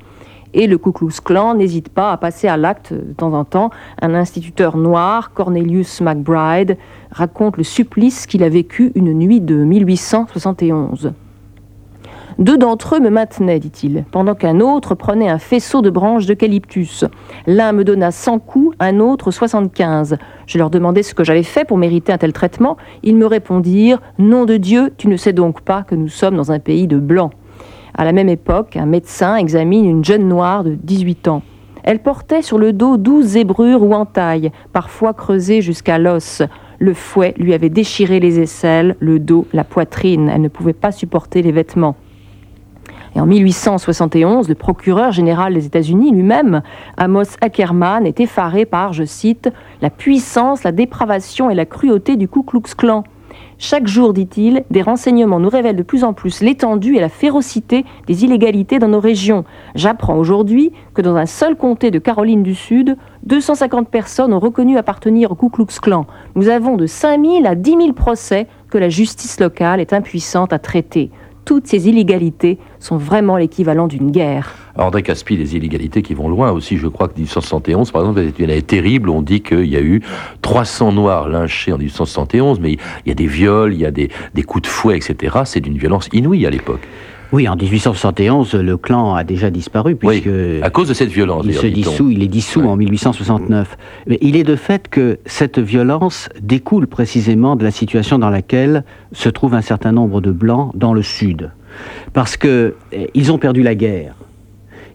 Et 0.55 0.69
le 0.69 0.79
Ku 0.79 0.93
Klux 0.93 1.21
Klan 1.23 1.55
n'hésite 1.55 1.89
pas 1.89 2.13
à 2.13 2.17
passer 2.17 2.47
à 2.47 2.57
l'acte 2.57 2.93
de 2.93 3.13
temps 3.13 3.33
en 3.33 3.45
temps. 3.45 3.71
Un 4.01 4.15
instituteur 4.15 4.77
noir, 4.77 5.33
Cornelius 5.35 6.01
McBride, 6.01 6.79
raconte 7.11 7.57
le 7.57 7.65
supplice 7.65 8.27
qu'il 8.27 8.45
a 8.45 8.49
vécu 8.49 8.93
une 8.95 9.13
nuit 9.15 9.41
de 9.41 9.57
1871. 9.57 11.13
Deux 12.39 12.59
d'entre 12.59 12.97
eux 12.97 13.01
me 13.01 13.11
maintenaient, 13.11 13.61
dit-il, 13.61 14.05
pendant 14.11 14.35
qu'un 14.35 14.59
autre 14.59 14.97
prenait 14.97 15.29
un 15.29 15.39
faisceau 15.39 15.83
de 15.83 15.91
branches 15.91 16.27
d'eucalyptus. 16.27 17.05
L'un 17.47 17.71
me 17.73 17.85
donna 17.85 18.11
100 18.11 18.41
coups, 18.41 18.77
un 18.81 18.99
autre 18.99 19.31
75. 19.31 20.17
Je 20.47 20.59
leur 20.59 20.69
demandai 20.69 21.05
ce 21.05 21.15
que 21.15 21.23
j'avais 21.23 21.45
fait 21.45 21.65
pour 21.65 21.79
mériter 21.79 22.13
un 22.13 22.19
tel 22.19 22.33
traitement. 22.33 22.77
Ils 23.05 23.17
me 23.17 23.27
répondirent 23.27 24.01
Nom 24.19 24.47
de 24.47 24.57
Dieu, 24.57 24.93
tu 24.97 25.07
ne 25.07 25.17
sais 25.17 25.33
donc 25.33 25.61
pas 25.61 25.85
que 25.85 25.95
nous 25.95 26.09
sommes 26.09 26.37
dans 26.37 26.51
un 26.51 26.59
pays 26.59 26.89
de 26.89 26.99
blancs. 26.99 27.31
À 27.97 28.05
la 28.05 28.11
même 28.11 28.29
époque, 28.29 28.77
un 28.77 28.87
médecin 28.87 29.37
examine 29.37 29.85
une 29.85 30.05
jeune 30.05 30.27
noire 30.27 30.65
de 30.65 30.75
18 30.75 31.29
ans. 31.29 31.43
Elle 31.85 32.01
portait 32.01 32.43
sur 32.43 32.59
le 32.59 32.73
dos 32.73 32.97
douze 32.97 33.27
zébrures 33.27 33.83
ou 33.83 33.93
entailles, 33.93 34.51
parfois 34.73 35.13
creusées 35.13 35.61
jusqu'à 35.61 35.99
l'os. 35.99 36.43
Le 36.81 36.95
fouet 36.95 37.35
lui 37.37 37.55
avait 37.55 37.69
déchiré 37.69 38.19
les 38.19 38.41
aisselles, 38.41 38.97
le 38.99 39.21
dos, 39.21 39.47
la 39.53 39.63
poitrine. 39.63 40.29
Elle 40.29 40.41
ne 40.41 40.49
pouvait 40.49 40.73
pas 40.73 40.91
supporter 40.91 41.43
les 41.43 41.53
vêtements. 41.53 41.95
Et 43.17 43.21
en 43.21 43.27
1871, 43.27 44.49
le 44.49 44.55
procureur 44.57 45.13
général 45.13 45.55
des 45.55 45.67
États-Unis 45.67 46.11
lui-même, 46.11 46.63
Amos 46.97 47.37
Ackerman, 47.41 48.07
est 48.07 48.19
effaré 48.19 48.65
par, 48.65 48.93
je 48.93 49.05
cite, 49.05 49.51
la 49.81 49.91
puissance, 49.91 50.65
la 50.65 50.73
dépravation 50.73 51.49
et 51.49 51.55
la 51.55 51.65
cruauté 51.65 52.17
du 52.17 52.29
Ku 52.29 52.43
Klux 52.43 52.75
Klan. 52.77 53.05
Chaque 53.57 53.87
jour, 53.87 54.13
dit-il, 54.13 54.65
des 54.71 54.83
renseignements 54.83 55.39
nous 55.39 55.49
révèlent 55.49 55.77
de 55.77 55.85
plus 55.85 56.03
en 56.03 56.13
plus 56.13 56.41
l'étendue 56.41 56.97
et 56.97 57.01
la 57.01 57.09
férocité 57.09 57.85
des 58.09 58.25
illégalités 58.25 58.81
dans 58.81 58.89
nos 58.89 59.01
régions. 59.01 59.45
J'apprends 59.77 60.17
aujourd'hui 60.17 60.73
que 60.93 61.03
dans 61.03 61.15
un 61.15 61.27
seul 61.27 61.57
comté 61.57 61.93
de 61.93 62.01
Caroline 62.01 62.43
du 62.43 62.55
Sud, 62.57 62.97
250 63.23 63.89
personnes 63.89 64.33
ont 64.33 64.41
reconnu 64.41 64.77
appartenir 64.77 65.31
au 65.31 65.35
Ku 65.37 65.51
Klux 65.51 65.81
Klan. 65.81 66.07
Nous 66.35 66.49
avons 66.49 66.77
de 66.77 66.87
5 66.87 67.25
000 67.25 67.47
à 67.47 67.55
10 67.55 67.71
000 67.71 67.93
procès 67.93 68.49
que 68.71 68.79
la 68.79 68.89
justice 68.89 69.39
locale 69.39 69.81
est 69.81 69.93
impuissante 69.93 70.53
à 70.53 70.59
traiter 70.59 71.13
toutes 71.45 71.67
ces 71.67 71.89
illégalités 71.89 72.59
sont 72.79 72.97
vraiment 72.97 73.37
l'équivalent 73.37 73.87
d'une 73.87 74.11
guerre. 74.11 74.55
André 74.77 75.03
Caspi, 75.03 75.37
des 75.37 75.57
illégalités 75.57 76.03
qui 76.03 76.15
vont 76.15 76.29
loin 76.29 76.51
aussi. 76.51 76.77
Je 76.77 76.89
crois 76.89 77.09
que 77.09 77.15
1871, 77.15 77.91
par 77.93 78.03
exemple, 78.03 78.21
est 78.21 78.39
une 78.39 78.51
année 78.51 78.63
terrible. 78.63 79.09
On 79.09 79.23
dit 79.23 79.41
qu'il 79.41 79.67
y 79.67 79.77
a 79.77 79.81
eu 79.81 80.03
300 80.43 80.93
Noirs 80.93 81.29
lynchés 81.29 81.73
en 81.73 81.79
1871, 81.79 82.61
mais 82.61 82.73
il 82.73 83.09
y 83.09 83.11
a 83.13 83.15
des 83.15 83.27
viols, 83.27 83.75
il 83.75 83.81
y 83.81 83.87
a 83.87 83.91
des, 83.91 84.11
des 84.35 84.43
coups 84.43 84.63
de 84.63 84.67
fouet, 84.69 84.97
etc. 84.97 85.39
C'est 85.45 85.61
d'une 85.61 85.79
violence 85.79 86.09
inouïe 86.13 86.47
à 86.47 86.51
l'époque. 86.51 86.87
Oui, 87.33 87.49
en 87.49 87.57
1871, 87.57 88.55
le 88.55 88.77
clan 88.77 89.15
a 89.15 89.25
déjà 89.25 89.51
disparu 89.51 89.97
puisque 89.97 90.29
à 90.63 90.71
cause 90.71 90.89
de 90.89 90.95
cette 90.95 91.11
violence. 91.11 91.45
Il 91.47 91.55
se 91.55 91.67
dissout, 91.67 92.11
il 92.11 92.23
est 92.23 92.29
dissous 92.29 92.63
en 92.63 92.77
1869. 92.77 93.77
Mais 94.07 94.19
il 94.21 94.37
est 94.37 94.45
de 94.45 94.57
fait 94.57 94.89
que 94.89 95.19
cette 95.27 95.59
violence 95.59 96.29
découle 96.41 96.87
précisément 96.87 97.57
de 97.57 97.65
la 97.65 97.71
situation 97.71 98.19
dans 98.19 98.31
laquelle 98.31 98.85
se 99.13 99.29
trouve 99.29 99.55
un 99.55 99.63
certain 99.63 99.93
nombre 99.93 100.21
de 100.21 100.31
blancs 100.31 100.71
dans 100.75 100.95
le 100.95 101.03
sud, 101.03 101.51
parce 102.13 102.37
que 102.37 102.75
eh, 102.93 103.11
ils 103.15 103.33
ont 103.33 103.39
perdu 103.39 103.63
la 103.63 103.75
guerre. 103.75 104.15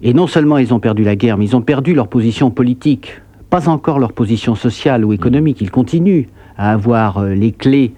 Et 0.01 0.13
non 0.13 0.27
seulement 0.27 0.57
ils 0.57 0.73
ont 0.73 0.79
perdu 0.79 1.03
la 1.03 1.15
guerre, 1.15 1.37
mais 1.37 1.45
ils 1.45 1.55
ont 1.55 1.61
perdu 1.61 1.93
leur 1.93 2.07
position 2.07 2.51
politique, 2.51 3.21
pas 3.49 3.67
encore 3.67 3.99
leur 3.99 4.13
position 4.13 4.55
sociale 4.55 5.03
ou 5.03 5.11
économique. 5.11 5.59
Ils 5.59 5.71
continuent 5.71 6.27
à 6.57 6.71
avoir 6.71 7.17
euh, 7.17 7.33
les 7.33 7.51
clés 7.51 7.93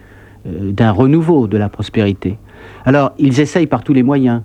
d'un 0.46 0.92
renouveau 0.92 1.48
de 1.48 1.58
la 1.58 1.70
prospérité. 1.70 2.38
Alors, 2.86 3.14
ils 3.18 3.40
essayent 3.40 3.68
par 3.68 3.84
tous 3.84 3.94
les 3.94 4.04
moyens, 4.04 4.42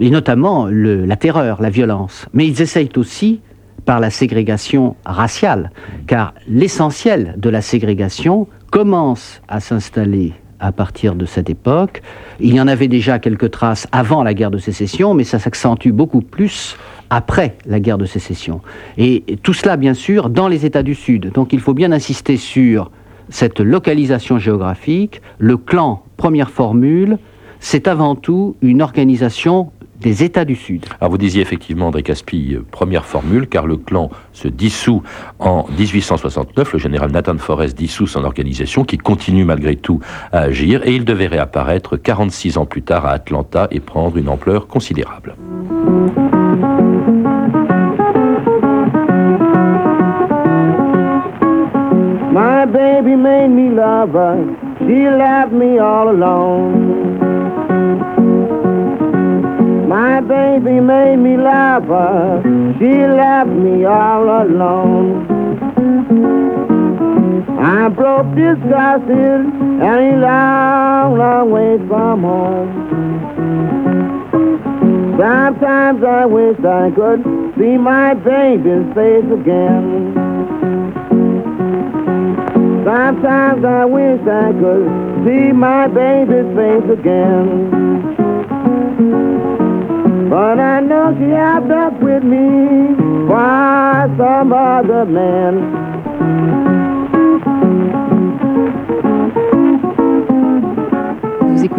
et 0.00 0.10
notamment 0.10 0.68
la 0.70 1.16
terreur, 1.16 1.60
la 1.60 1.70
violence, 1.70 2.26
mais 2.32 2.46
ils 2.46 2.62
essayent 2.62 2.90
aussi 2.96 3.40
par 3.84 4.00
la 4.00 4.10
ségrégation 4.10 4.96
raciale, 5.06 5.70
car 6.06 6.34
l'essentiel 6.46 7.34
de 7.38 7.48
la 7.48 7.62
ségrégation 7.62 8.46
commence 8.70 9.40
à 9.48 9.60
s'installer 9.60 10.34
à 10.60 10.72
partir 10.72 11.14
de 11.14 11.24
cette 11.24 11.48
époque. 11.48 12.02
Il 12.40 12.54
y 12.54 12.60
en 12.60 12.68
avait 12.68 12.88
déjà 12.88 13.18
quelques 13.18 13.50
traces 13.50 13.86
avant 13.92 14.22
la 14.22 14.34
guerre 14.34 14.50
de 14.50 14.58
sécession, 14.58 15.14
mais 15.14 15.24
ça 15.24 15.38
s'accentue 15.38 15.90
beaucoup 15.90 16.20
plus 16.20 16.76
après 17.10 17.56
la 17.64 17.80
guerre 17.80 17.96
de 17.96 18.04
sécession. 18.04 18.60
Et 18.98 19.24
tout 19.42 19.54
cela, 19.54 19.76
bien 19.76 19.94
sûr, 19.94 20.28
dans 20.28 20.48
les 20.48 20.66
États 20.66 20.82
du 20.82 20.94
Sud. 20.94 21.32
Donc 21.32 21.52
il 21.52 21.60
faut 21.60 21.74
bien 21.74 21.92
insister 21.92 22.36
sur 22.36 22.90
cette 23.30 23.60
localisation 23.60 24.38
géographique. 24.38 25.22
Le 25.38 25.56
clan, 25.56 26.02
première 26.16 26.50
formule, 26.50 27.18
c'est 27.60 27.88
avant 27.88 28.14
tout 28.14 28.56
une 28.62 28.82
organisation 28.82 29.72
des 30.00 30.22
États 30.22 30.44
du 30.44 30.54
Sud. 30.54 30.86
Alors 31.00 31.10
vous 31.10 31.18
disiez 31.18 31.42
effectivement, 31.42 31.88
André 31.88 32.02
Caspi, 32.02 32.54
euh, 32.54 32.64
première 32.70 33.04
formule, 33.04 33.48
car 33.48 33.66
le 33.66 33.76
clan 33.76 34.10
se 34.32 34.48
dissout 34.48 35.02
en 35.38 35.66
1869. 35.76 36.74
Le 36.74 36.78
général 36.78 37.10
Nathan 37.10 37.36
Forrest 37.38 37.76
dissout 37.76 38.06
son 38.06 38.24
organisation, 38.24 38.84
qui 38.84 38.96
continue 38.96 39.44
malgré 39.44 39.76
tout 39.76 40.00
à 40.32 40.40
agir, 40.42 40.86
et 40.86 40.94
il 40.94 41.04
devait 41.04 41.26
réapparaître 41.26 41.96
46 41.96 42.58
ans 42.58 42.66
plus 42.66 42.82
tard 42.82 43.06
à 43.06 43.10
Atlanta 43.10 43.66
et 43.70 43.80
prendre 43.80 44.16
une 44.16 44.28
ampleur 44.28 44.68
considérable. 44.68 45.34
She 54.88 55.06
left 55.06 55.52
me 55.52 55.76
all 55.76 56.08
alone. 56.08 57.18
My 59.86 60.22
baby 60.22 60.80
made 60.80 61.16
me 61.18 61.36
love 61.36 61.84
her. 61.84 62.40
She 62.78 63.04
left 63.06 63.50
me 63.50 63.84
all 63.84 64.24
alone. 64.24 65.26
I 67.60 67.90
broke 67.90 68.34
this 68.34 68.56
disgusted 68.56 69.40
and 69.84 69.98
he 70.06 70.16
long, 70.16 71.18
long 71.18 71.50
way 71.50 71.76
from 71.86 72.22
home. 72.22 72.70
Sometimes 75.20 76.02
I 76.02 76.24
wish 76.24 76.58
I 76.64 76.90
could 76.96 77.22
see 77.58 77.76
my 77.76 78.14
baby's 78.14 78.86
face 78.94 79.30
again. 79.38 79.97
Sometimes 82.88 83.62
I 83.66 83.84
wish 83.84 84.20
I 84.22 84.50
could 84.50 84.88
see 85.26 85.52
my 85.52 85.88
baby's 85.88 86.48
face 86.56 86.88
again. 86.90 87.68
But 90.30 90.58
I 90.58 90.80
know 90.80 91.14
she 91.18 91.28
had 91.28 91.70
up 91.70 92.00
with 92.00 92.24
me 92.24 92.94
by 93.28 94.08
some 94.16 94.54
other 94.54 95.04
man. 95.04 96.67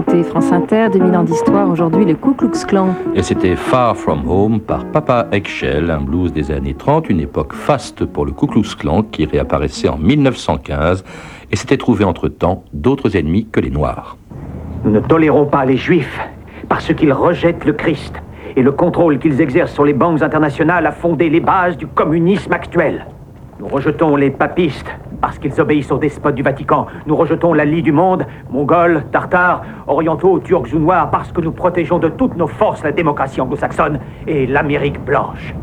Écoutez 0.09 0.23
France 0.23 0.51
Inter, 0.51 0.87
2000 0.91 1.15
ans 1.15 1.23
d'histoire, 1.23 1.69
aujourd'hui 1.69 2.03
le 2.05 2.15
Ku 2.15 2.33
Klux 2.33 2.65
Klan. 2.67 2.95
Et 3.13 3.21
c'était 3.21 3.55
Far 3.55 3.95
From 3.95 4.27
Home 4.27 4.59
par 4.59 4.85
Papa 4.85 5.27
Eggshell, 5.31 5.91
un 5.91 6.01
blues 6.01 6.33
des 6.33 6.51
années 6.51 6.73
30, 6.73 7.09
une 7.09 7.19
époque 7.19 7.53
faste 7.53 8.05
pour 8.05 8.25
le 8.25 8.31
Ku 8.31 8.47
Klux 8.47 8.75
Klan 8.77 9.03
qui 9.03 9.25
réapparaissait 9.25 9.87
en 9.87 9.97
1915 9.97 11.03
et 11.51 11.55
s'était 11.55 11.77
trouvé 11.77 12.05
entre-temps 12.05 12.63
d'autres 12.73 13.15
ennemis 13.17 13.47
que 13.51 13.59
les 13.59 13.69
Noirs. 13.69 14.17
Nous 14.83 14.91
ne 14.91 14.99
tolérons 14.99 15.45
pas 15.45 15.65
les 15.65 15.77
Juifs 15.77 16.19
parce 16.67 16.91
qu'ils 16.93 17.13
rejettent 17.13 17.65
le 17.65 17.73
Christ. 17.73 18.15
Et 18.55 18.63
le 18.63 18.71
contrôle 18.71 19.19
qu'ils 19.19 19.41
exercent 19.41 19.73
sur 19.73 19.85
les 19.85 19.93
banques 19.93 20.23
internationales 20.23 20.87
a 20.87 20.91
fondé 20.91 21.29
les 21.29 21.39
bases 21.39 21.77
du 21.77 21.85
communisme 21.85 22.53
actuel. 22.53 23.05
Nous 23.59 23.67
rejetons 23.67 24.15
les 24.15 24.29
papistes 24.31 24.87
parce 25.19 25.37
qu'ils 25.37 25.59
obéissent 25.59 25.91
aux 25.91 25.97
despotes 25.97 26.35
du 26.35 26.43
Vatican. 26.43 26.87
Nous 27.05 27.15
rejetons 27.15 27.53
la 27.53 27.65
lie 27.65 27.81
du 27.83 27.91
monde, 27.91 28.25
mongols, 28.49 29.03
tartares, 29.11 29.63
orientaux, 29.85 30.39
turcs 30.39 30.73
ou 30.73 30.79
noirs, 30.79 31.11
parce 31.11 31.31
que 31.33 31.41
nous 31.41 31.51
protégeons 31.51 31.99
de 31.99 32.07
toutes 32.07 32.37
nos 32.37 32.47
forces 32.47 32.83
la 32.83 32.93
démocratie 32.93 33.41
anglo-saxonne 33.41 33.99
et 34.27 34.47
l'Amérique 34.47 35.03
blanche. 35.03 35.53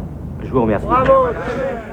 Je 0.44 0.50
vous 0.50 0.60
remercie. 0.60 0.86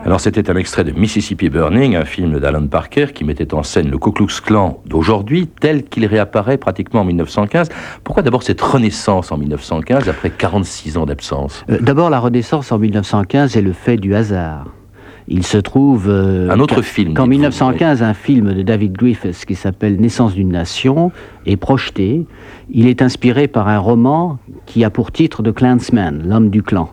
Alors 0.05 0.19
c'était 0.19 0.49
un 0.51 0.57
extrait 0.57 0.83
de 0.83 0.91
Mississippi 0.91 1.47
Burning, 1.49 1.95
un 1.95 2.03
film 2.03 2.37
d'Alan 2.37 2.67
Parker 2.67 3.07
qui 3.13 3.23
mettait 3.23 3.53
en 3.53 3.63
scène 3.63 3.89
le 3.89 3.97
Ku 3.97 4.11
Klux 4.11 4.41
Klan 4.45 4.81
d'aujourd'hui 4.85 5.47
tel 5.47 5.85
qu'il 5.85 6.05
réapparaît 6.05 6.57
pratiquement 6.57 6.99
en 7.01 7.05
1915. 7.05 7.69
Pourquoi 8.03 8.21
d'abord 8.23 8.43
cette 8.43 8.59
renaissance 8.59 9.31
en 9.31 9.37
1915 9.37 10.09
après 10.09 10.29
46 10.31 10.97
ans 10.97 11.05
d'absence? 11.05 11.65
Euh, 11.69 11.77
D'abord, 11.79 12.09
la 12.09 12.19
renaissance 12.19 12.73
en 12.73 12.77
1915 12.77 13.55
est 13.55 13.61
le 13.61 13.71
fait 13.71 13.95
du 13.95 14.13
hasard. 14.13 14.65
Il 15.27 15.43
se 15.45 15.57
trouve 15.57 16.07
euh, 16.09 16.49
Un 16.49 16.59
autre 16.59 16.75
qu'en- 16.75 16.81
film, 16.81 17.13
qu'en 17.13 17.23
dites-vous, 17.23 17.29
1915, 17.39 18.03
un 18.03 18.13
film 18.13 18.53
de 18.53 18.61
David 18.61 18.93
Griffiths 18.93 19.45
qui 19.45 19.55
s'appelle 19.55 19.95
Naissance 19.99 20.33
d'une 20.33 20.49
nation 20.51 21.11
est 21.45 21.55
projeté. 21.57 22.25
Il 22.69 22.87
est 22.87 23.01
inspiré 23.01 23.47
par 23.47 23.67
un 23.69 23.79
roman 23.79 24.37
qui 24.65 24.83
a 24.83 24.89
pour 24.89 25.11
titre 25.11 25.41
The 25.41 25.53
Clansman, 25.53 26.23
l'homme 26.27 26.49
du 26.49 26.61
clan. 26.61 26.89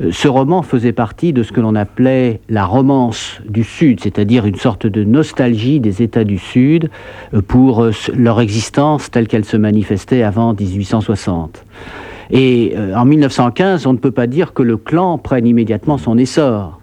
Euh, 0.00 0.10
Ce 0.12 0.26
roman 0.26 0.62
faisait 0.62 0.92
partie 0.92 1.32
de 1.32 1.42
ce 1.44 1.52
que 1.52 1.60
l'on 1.60 1.74
appelait 1.76 2.40
la 2.48 2.64
romance 2.64 3.38
du 3.48 3.62
Sud, 3.62 4.00
c'est-à-dire 4.00 4.46
une 4.46 4.56
sorte 4.56 4.86
de 4.88 5.04
nostalgie 5.04 5.78
des 5.78 6.02
États 6.02 6.24
du 6.24 6.38
Sud 6.38 6.90
euh, 7.34 7.40
pour 7.40 7.84
euh, 7.84 7.92
leur 8.16 8.40
existence 8.40 9.10
telle 9.12 9.28
qu'elle 9.28 9.44
se 9.44 9.56
manifestait 9.56 10.22
avant 10.24 10.54
1860. 10.54 11.64
Et 12.32 12.74
en 12.94 13.04
1915, 13.04 13.86
on 13.86 13.92
ne 13.92 13.98
peut 13.98 14.12
pas 14.12 14.28
dire 14.28 14.52
que 14.52 14.62
le 14.62 14.76
clan 14.76 15.18
prenne 15.18 15.46
immédiatement 15.48 15.98
son 15.98 16.16
essor. 16.16 16.79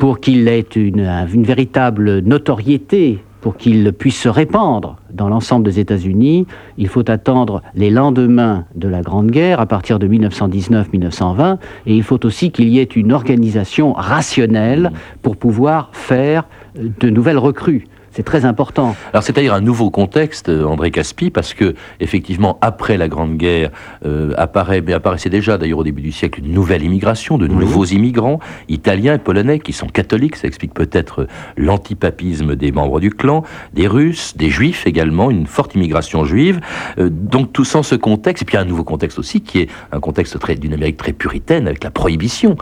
Pour 0.00 0.18
qu'il 0.18 0.48
ait 0.48 0.60
une, 0.76 1.26
véritable 1.42 2.20
notoriété, 2.20 3.22
pour 3.42 3.58
qu'il 3.58 3.92
puisse 3.92 4.18
se 4.18 4.30
répandre 4.30 4.96
dans 5.12 5.28
l'ensemble 5.28 5.66
des 5.66 5.78
États-Unis, 5.78 6.46
il 6.78 6.88
faut 6.88 7.10
attendre 7.10 7.60
les 7.74 7.90
lendemains 7.90 8.64
de 8.74 8.88
la 8.88 9.02
Grande 9.02 9.30
Guerre, 9.30 9.60
à 9.60 9.66
partir 9.66 9.98
de 9.98 10.08
1919-1920, 10.08 11.58
et 11.84 11.94
il 11.94 12.02
faut 12.02 12.24
aussi 12.24 12.50
qu'il 12.50 12.70
y 12.70 12.78
ait 12.78 12.84
une 12.84 13.12
organisation 13.12 13.92
rationnelle 13.92 14.90
pour 15.20 15.36
pouvoir 15.36 15.90
faire 15.92 16.44
de 16.74 17.10
nouvelles 17.10 17.36
recrues. 17.36 17.86
C'est 18.12 18.24
très 18.24 18.44
important. 18.44 18.96
Alors 19.12 19.22
c'est-à-dire 19.22 19.54
un 19.54 19.60
nouveau 19.60 19.90
contexte, 19.90 20.48
euh, 20.48 20.64
André 20.64 20.90
Caspi, 20.90 21.30
parce 21.30 21.54
que 21.54 21.74
effectivement 22.00 22.58
après 22.60 22.96
la 22.96 23.08
Grande 23.08 23.36
Guerre 23.36 23.70
euh, 24.04 24.32
apparaît, 24.36 24.80
mais 24.80 24.92
apparaissait 24.92 25.30
déjà 25.30 25.58
d'ailleurs 25.58 25.78
au 25.78 25.84
début 25.84 26.02
du 26.02 26.10
siècle 26.10 26.40
une 26.40 26.52
nouvelle 26.52 26.82
immigration, 26.82 27.38
de 27.38 27.46
nouveaux 27.46 27.84
immigrants 27.84 28.40
italiens 28.68 29.14
et 29.14 29.18
polonais 29.18 29.60
qui 29.60 29.72
sont 29.72 29.86
catholiques, 29.86 30.36
ça 30.36 30.48
explique 30.48 30.74
peut-être 30.74 31.22
euh, 31.22 31.26
l'antipapisme 31.56 32.56
des 32.56 32.72
membres 32.72 32.98
du 32.98 33.10
clan, 33.10 33.44
des 33.74 33.86
Russes, 33.86 34.36
des 34.36 34.50
Juifs 34.50 34.86
également, 34.86 35.30
une 35.30 35.46
forte 35.46 35.74
immigration 35.74 36.24
juive. 36.24 36.60
Euh, 36.98 37.08
donc 37.10 37.52
tout 37.52 37.64
sans 37.64 37.82
ce 37.82 37.94
contexte, 37.94 38.42
et 38.42 38.46
puis 38.46 38.56
un 38.56 38.64
nouveau 38.64 38.84
contexte 38.84 39.18
aussi 39.18 39.40
qui 39.40 39.60
est 39.60 39.68
un 39.92 40.00
contexte 40.00 40.38
très 40.38 40.56
d'une 40.56 40.72
Amérique 40.72 40.96
très 40.96 41.12
puritaine 41.12 41.68
avec 41.68 41.84
la 41.84 41.90
prohibition. 41.90 42.56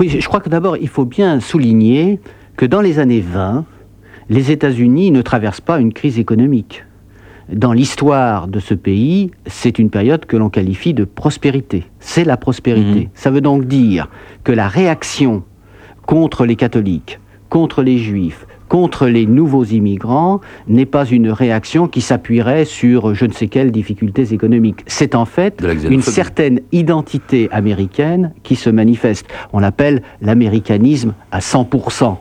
Oui, 0.00 0.08
je 0.08 0.26
crois 0.26 0.40
que 0.40 0.48
d'abord, 0.48 0.76
il 0.76 0.88
faut 0.88 1.04
bien 1.04 1.40
souligner 1.40 2.20
que 2.56 2.66
dans 2.66 2.80
les 2.80 2.98
années 2.98 3.20
20, 3.20 3.64
les 4.28 4.50
États-Unis 4.50 5.10
ne 5.10 5.22
traversent 5.22 5.60
pas 5.60 5.80
une 5.80 5.92
crise 5.92 6.18
économique. 6.18 6.84
Dans 7.52 7.72
l'histoire 7.72 8.48
de 8.48 8.58
ce 8.58 8.72
pays, 8.72 9.30
c'est 9.46 9.78
une 9.78 9.90
période 9.90 10.24
que 10.24 10.36
l'on 10.36 10.48
qualifie 10.48 10.94
de 10.94 11.04
prospérité. 11.04 11.84
C'est 12.00 12.24
la 12.24 12.36
prospérité. 12.36 13.00
Mhm. 13.00 13.08
Ça 13.14 13.30
veut 13.30 13.42
donc 13.42 13.66
dire 13.66 14.08
que 14.44 14.52
la 14.52 14.66
réaction 14.66 15.42
contre 16.06 16.46
les 16.46 16.56
catholiques, 16.56 17.20
contre 17.50 17.82
les 17.82 17.98
juifs, 17.98 18.46
contre 18.74 19.06
les 19.06 19.24
nouveaux 19.24 19.62
immigrants 19.62 20.40
n'est 20.66 20.84
pas 20.84 21.06
une 21.06 21.30
réaction 21.30 21.86
qui 21.86 22.00
s'appuierait 22.00 22.64
sur 22.64 23.14
je 23.14 23.24
ne 23.24 23.30
sais 23.30 23.46
quelles 23.46 23.70
difficultés 23.70 24.34
économiques. 24.34 24.80
C'est 24.88 25.14
en 25.14 25.26
fait 25.26 25.64
une 25.88 26.02
certaine 26.02 26.58
identité 26.72 27.48
américaine 27.52 28.32
qui 28.42 28.56
se 28.56 28.70
manifeste. 28.70 29.28
On 29.52 29.60
l'appelle 29.60 30.02
l'américanisme 30.20 31.14
à 31.30 31.38
100%. 31.38 32.16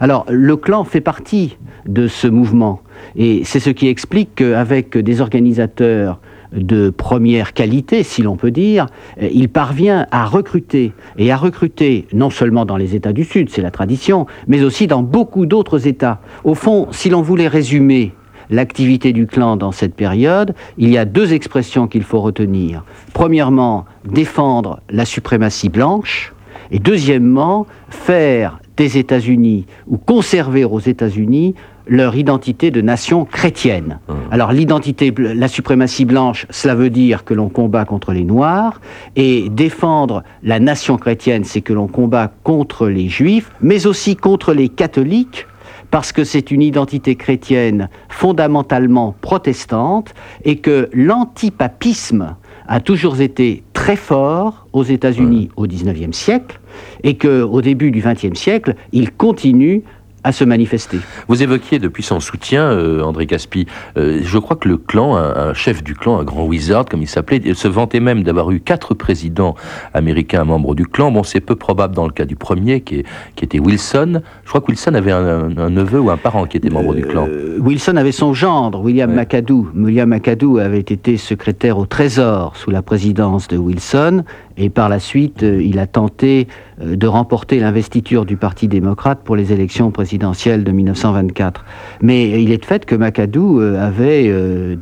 Alors, 0.00 0.24
le 0.30 0.56
clan 0.56 0.84
fait 0.84 1.02
partie 1.02 1.58
de 1.86 2.06
ce 2.06 2.26
mouvement. 2.26 2.80
Et 3.14 3.42
c'est 3.44 3.60
ce 3.60 3.68
qui 3.68 3.88
explique 3.88 4.36
qu'avec 4.36 4.96
des 4.96 5.20
organisateurs 5.20 6.20
de 6.52 6.90
première 6.90 7.52
qualité, 7.52 8.02
si 8.02 8.22
l'on 8.22 8.36
peut 8.36 8.50
dire, 8.50 8.86
euh, 9.20 9.28
il 9.32 9.48
parvient 9.48 10.06
à 10.10 10.24
recruter, 10.24 10.92
et 11.16 11.30
à 11.30 11.36
recruter 11.36 12.06
non 12.12 12.30
seulement 12.30 12.64
dans 12.64 12.76
les 12.76 12.94
États 12.94 13.12
du 13.12 13.24
Sud, 13.24 13.50
c'est 13.50 13.62
la 13.62 13.70
tradition, 13.70 14.26
mais 14.46 14.62
aussi 14.62 14.86
dans 14.86 15.02
beaucoup 15.02 15.46
d'autres 15.46 15.86
États. 15.86 16.20
Au 16.44 16.54
fond, 16.54 16.88
si 16.90 17.10
l'on 17.10 17.22
voulait 17.22 17.48
résumer 17.48 18.12
l'activité 18.50 19.12
du 19.12 19.26
clan 19.26 19.56
dans 19.56 19.72
cette 19.72 19.94
période, 19.94 20.54
il 20.78 20.88
y 20.88 20.98
a 20.98 21.04
deux 21.04 21.34
expressions 21.34 21.86
qu'il 21.86 22.02
faut 22.02 22.20
retenir. 22.20 22.84
Premièrement, 23.12 23.84
défendre 24.04 24.80
la 24.90 25.04
suprématie 25.04 25.68
blanche, 25.68 26.32
et 26.70 26.78
deuxièmement, 26.78 27.66
faire 27.88 28.58
des 28.76 28.98
États-Unis 28.98 29.66
ou 29.86 29.96
conserver 29.98 30.64
aux 30.64 30.78
États-Unis 30.78 31.54
leur 31.88 32.16
identité 32.16 32.70
de 32.70 32.80
nation 32.80 33.24
chrétienne. 33.24 33.98
Hum. 34.08 34.16
Alors 34.30 34.52
l'identité, 34.52 35.12
la 35.16 35.48
suprématie 35.48 36.04
blanche, 36.04 36.46
cela 36.50 36.74
veut 36.74 36.90
dire 36.90 37.24
que 37.24 37.34
l'on 37.34 37.48
combat 37.48 37.84
contre 37.84 38.12
les 38.12 38.24
Noirs, 38.24 38.80
et 39.16 39.48
défendre 39.48 40.22
la 40.42 40.60
nation 40.60 40.96
chrétienne, 40.96 41.44
c'est 41.44 41.62
que 41.62 41.72
l'on 41.72 41.88
combat 41.88 42.30
contre 42.44 42.88
les 42.88 43.08
Juifs, 43.08 43.50
mais 43.60 43.86
aussi 43.86 44.16
contre 44.16 44.52
les 44.52 44.68
catholiques, 44.68 45.46
parce 45.90 46.12
que 46.12 46.24
c'est 46.24 46.50
une 46.50 46.60
identité 46.60 47.16
chrétienne 47.16 47.88
fondamentalement 48.08 49.14
protestante, 49.20 50.14
et 50.44 50.56
que 50.56 50.90
l'antipapisme 50.92 52.36
a 52.66 52.80
toujours 52.80 53.20
été 53.20 53.62
très 53.72 53.96
fort 53.96 54.66
aux 54.74 54.82
États-Unis 54.82 55.48
au 55.56 55.66
XIXe 55.66 56.16
siècle, 56.16 56.60
et 57.02 57.16
qu'au 57.16 57.62
début 57.62 57.90
du 57.90 58.02
XXe 58.02 58.38
siècle, 58.38 58.74
il 58.92 59.10
continue 59.12 59.82
à 60.28 60.32
se 60.32 60.44
manifester. 60.44 60.98
Vous 61.26 61.42
évoquiez 61.42 61.78
depuis 61.78 62.02
son 62.02 62.20
soutien, 62.20 62.64
euh, 62.70 63.02
André 63.02 63.26
Caspi. 63.26 63.66
Euh, 63.96 64.20
je 64.22 64.38
crois 64.38 64.56
que 64.56 64.68
le 64.68 64.76
clan, 64.76 65.16
un, 65.16 65.34
un 65.48 65.54
chef 65.54 65.82
du 65.82 65.94
clan, 65.94 66.18
un 66.20 66.24
grand 66.24 66.44
wizard 66.44 66.84
comme 66.84 67.00
il 67.00 67.08
s'appelait, 67.08 67.54
se 67.54 67.66
vantait 67.66 68.00
même 68.00 68.22
d'avoir 68.22 68.50
eu 68.50 68.60
quatre 68.60 68.92
présidents 68.94 69.54
américains 69.94 70.44
membres 70.44 70.74
du 70.74 70.84
clan. 70.86 71.10
Bon, 71.10 71.22
c'est 71.22 71.40
peu 71.40 71.56
probable 71.56 71.94
dans 71.94 72.04
le 72.06 72.12
cas 72.12 72.26
du 72.26 72.36
premier, 72.36 72.82
qui, 72.82 72.96
est- 72.96 73.04
qui 73.36 73.44
était 73.46 73.58
Wilson. 73.58 74.20
Je 74.44 74.48
crois 74.50 74.60
que 74.60 74.66
Wilson 74.68 74.92
avait 74.94 75.12
un, 75.12 75.24
un- 75.26 75.56
un 75.58 75.70
neveu 75.70 75.98
ou 75.98 76.10
un 76.10 76.18
parent 76.18 76.44
qui 76.44 76.58
était 76.58 76.68
membre 76.70 76.94
du 76.94 77.02
clan. 77.02 77.26
Euh, 77.28 77.56
Wilson 77.60 77.96
avait 77.96 78.12
son 78.12 78.34
gendre, 78.34 78.80
William 78.80 79.08
Ouais. 79.10 79.16
McAdoo. 79.16 79.68
William 79.74 80.10
McAdoo 80.10 80.58
avait 80.58 80.78
été 80.80 81.16
secrétaire 81.16 81.78
au 81.78 81.86
Trésor 81.86 82.54
sous 82.56 82.70
la 82.70 82.82
présidence 82.82 83.48
de 83.48 83.56
Wilson, 83.56 84.24
et 84.58 84.70
par 84.70 84.88
la 84.88 84.98
suite, 84.98 85.42
euh, 85.44 85.62
il 85.62 85.78
a 85.78 85.86
tenté 85.86 86.48
euh, 86.82 86.96
de 86.96 87.06
remporter 87.06 87.60
l'investiture 87.60 88.24
du 88.26 88.36
Parti 88.36 88.66
démocrate 88.68 89.20
pour 89.24 89.36
les 89.36 89.52
élections 89.52 89.90
présidentielles 89.92 90.64
de 90.64 90.72
1924. 90.72 91.64
Mais 92.02 92.42
il 92.42 92.50
est 92.52 92.58
de 92.58 92.64
fait 92.64 92.84
que 92.84 92.94
McAdoo 92.96 93.60
euh, 93.60 93.78
avait 93.80 94.34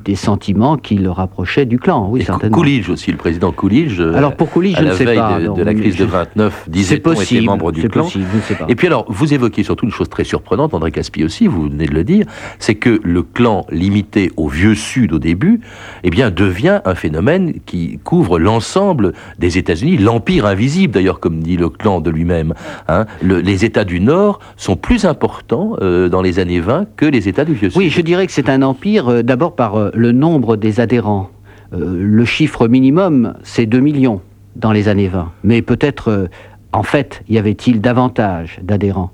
des 0.04 0.14
sentiments 0.14 0.76
qui 0.76 0.94
le 0.96 1.10
rapprochaient 1.10 1.66
du 1.66 1.78
clan, 1.78 2.08
oui, 2.10 2.20
Et 2.20 2.24
certainement. 2.24 2.56
Coolidge 2.56 2.88
aussi, 2.88 3.10
le 3.12 3.18
président 3.18 3.52
Coolidge. 3.52 4.00
Alors 4.00 4.34
pour 4.34 4.50
Coolidge, 4.50 4.78
à 4.78 4.82
je 4.82 4.88
ne 4.88 4.92
sais 4.94 5.04
veille 5.04 5.18
pas. 5.18 5.38
de, 5.40 5.48
de 5.54 5.62
la 5.62 5.74
crise 5.74 5.94
de 5.96 6.04
je- 6.04 6.10
29, 6.10 6.62
C'est 6.64 6.70
disait-on, 6.70 7.12
était 7.12 7.40
membre 7.42 7.70
du 7.72 7.88
clan. 7.88 8.04
possible, 8.04 8.24
je 8.32 8.36
ne 8.36 8.42
sais 8.42 8.54
pas. 8.54 8.64
Et 8.68 8.74
puis 8.74 8.86
alors, 8.86 9.04
vous 9.08 9.34
évoquez 9.34 9.62
surtout 9.62 9.84
une 9.84 9.92
chose 9.92 10.08
très 10.08 10.24
surprenante, 10.24 10.72
André 10.74 10.90
Caspi 10.90 11.22
aussi, 11.24 11.46
vous 11.46 11.64
venez 11.64 11.86
de 11.86 11.94
le 11.94 12.04
dire, 12.04 12.24
c'est 12.58 12.74
que 12.74 13.00
le 13.04 13.22
clan 13.22 13.66
limité 13.70 14.32
au 14.36 14.48
vieux 14.48 14.74
Sud 14.74 15.12
au 15.12 15.18
début, 15.18 15.60
eh 16.02 16.10
bien, 16.10 16.30
devient 16.30 16.80
un 16.84 16.94
phénomène 16.94 17.54
qui 17.66 17.98
couvre 18.02 18.38
l'ensemble 18.38 19.12
des 19.38 19.58
États-Unis, 19.70 19.96
l'empire 19.98 20.46
invisible 20.46 20.94
d'ailleurs, 20.94 21.18
comme 21.20 21.40
dit 21.40 21.56
le 21.56 21.68
clan 21.68 22.00
de 22.00 22.10
lui-même. 22.10 22.54
hein. 22.88 23.04
Le- 23.22 23.40
les 23.40 23.64
États 23.64 23.84
du 23.84 24.00
Nord 24.00 24.38
sont 24.56 24.76
plus 24.76 25.04
importants 25.04 25.76
euh, 25.82 26.08
dans 26.08 26.22
les 26.22 26.38
années 26.38 26.60
20 26.60 26.86
que 26.96 27.06
les 27.06 27.28
États 27.28 27.44
du 27.44 27.54
vieux 27.54 27.70
Sud. 27.70 27.78
Oui, 27.78 27.90
je 27.90 28.00
dirais 28.00 28.26
que 28.26 28.32
c'est 28.32 28.48
un 28.48 28.62
empire 28.62 29.08
euh, 29.08 29.22
d'abord 29.22 29.56
par 29.56 29.74
euh, 29.76 29.90
le 29.94 30.12
nombre 30.12 30.56
des 30.56 30.78
adhérents. 30.80 31.30
Euh, 31.74 31.96
le 32.00 32.24
chiffre 32.24 32.68
minimum, 32.68 33.34
c'est 33.42 33.66
2 33.66 33.80
millions 33.80 34.20
dans 34.54 34.70
les 34.72 34.86
années 34.88 35.08
20. 35.08 35.32
Mais 35.42 35.62
peut-être, 35.62 36.08
euh, 36.10 36.26
en 36.72 36.84
fait, 36.84 37.22
y 37.28 37.38
avait-il 37.38 37.80
davantage 37.80 38.60
d'adhérents. 38.62 39.10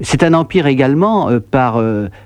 C'est 0.00 0.24
un 0.24 0.34
empire 0.34 0.66
également 0.66 1.30
euh, 1.30 1.38
par 1.38 1.80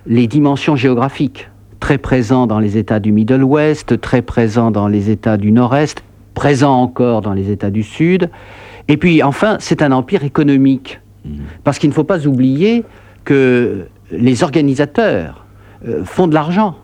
les 0.07 0.27
dimensions 0.27 0.77
géographiques. 0.77 1.51
Très 1.79 1.99
présent 1.99 2.47
dans 2.47 2.59
les 2.59 2.79
États 2.79 3.01
du 3.01 3.13
Middle 3.13 3.45
West, 3.45 4.01
très 4.01 4.23
présent 4.23 4.71
dans 4.71 4.89
les 4.89 5.11
États 5.11 5.37
du 5.37 5.53
Nord-Est, 5.53 6.03
présent 6.37 6.75
encore 6.81 7.23
dans 7.23 7.33
les 7.33 7.51
États 7.51 7.71
du 7.71 7.83
Sud. 7.83 8.31
Et 8.87 8.97
puis 8.99 9.23
enfin, 9.25 9.57
c'est 9.59 9.83
un 9.83 9.91
empire 9.91 10.23
économique. 10.23 11.01
Parce 11.65 11.81
qu'il 11.81 11.89
ne 11.91 11.95
faut 11.95 12.05
pas 12.05 12.25
oublier 12.29 12.85
que 13.25 13.89
les 14.13 14.45
organisateurs 14.45 15.45
euh, 15.89 16.05
font 16.05 16.29
de 16.29 16.35
l'argent. 16.35 16.77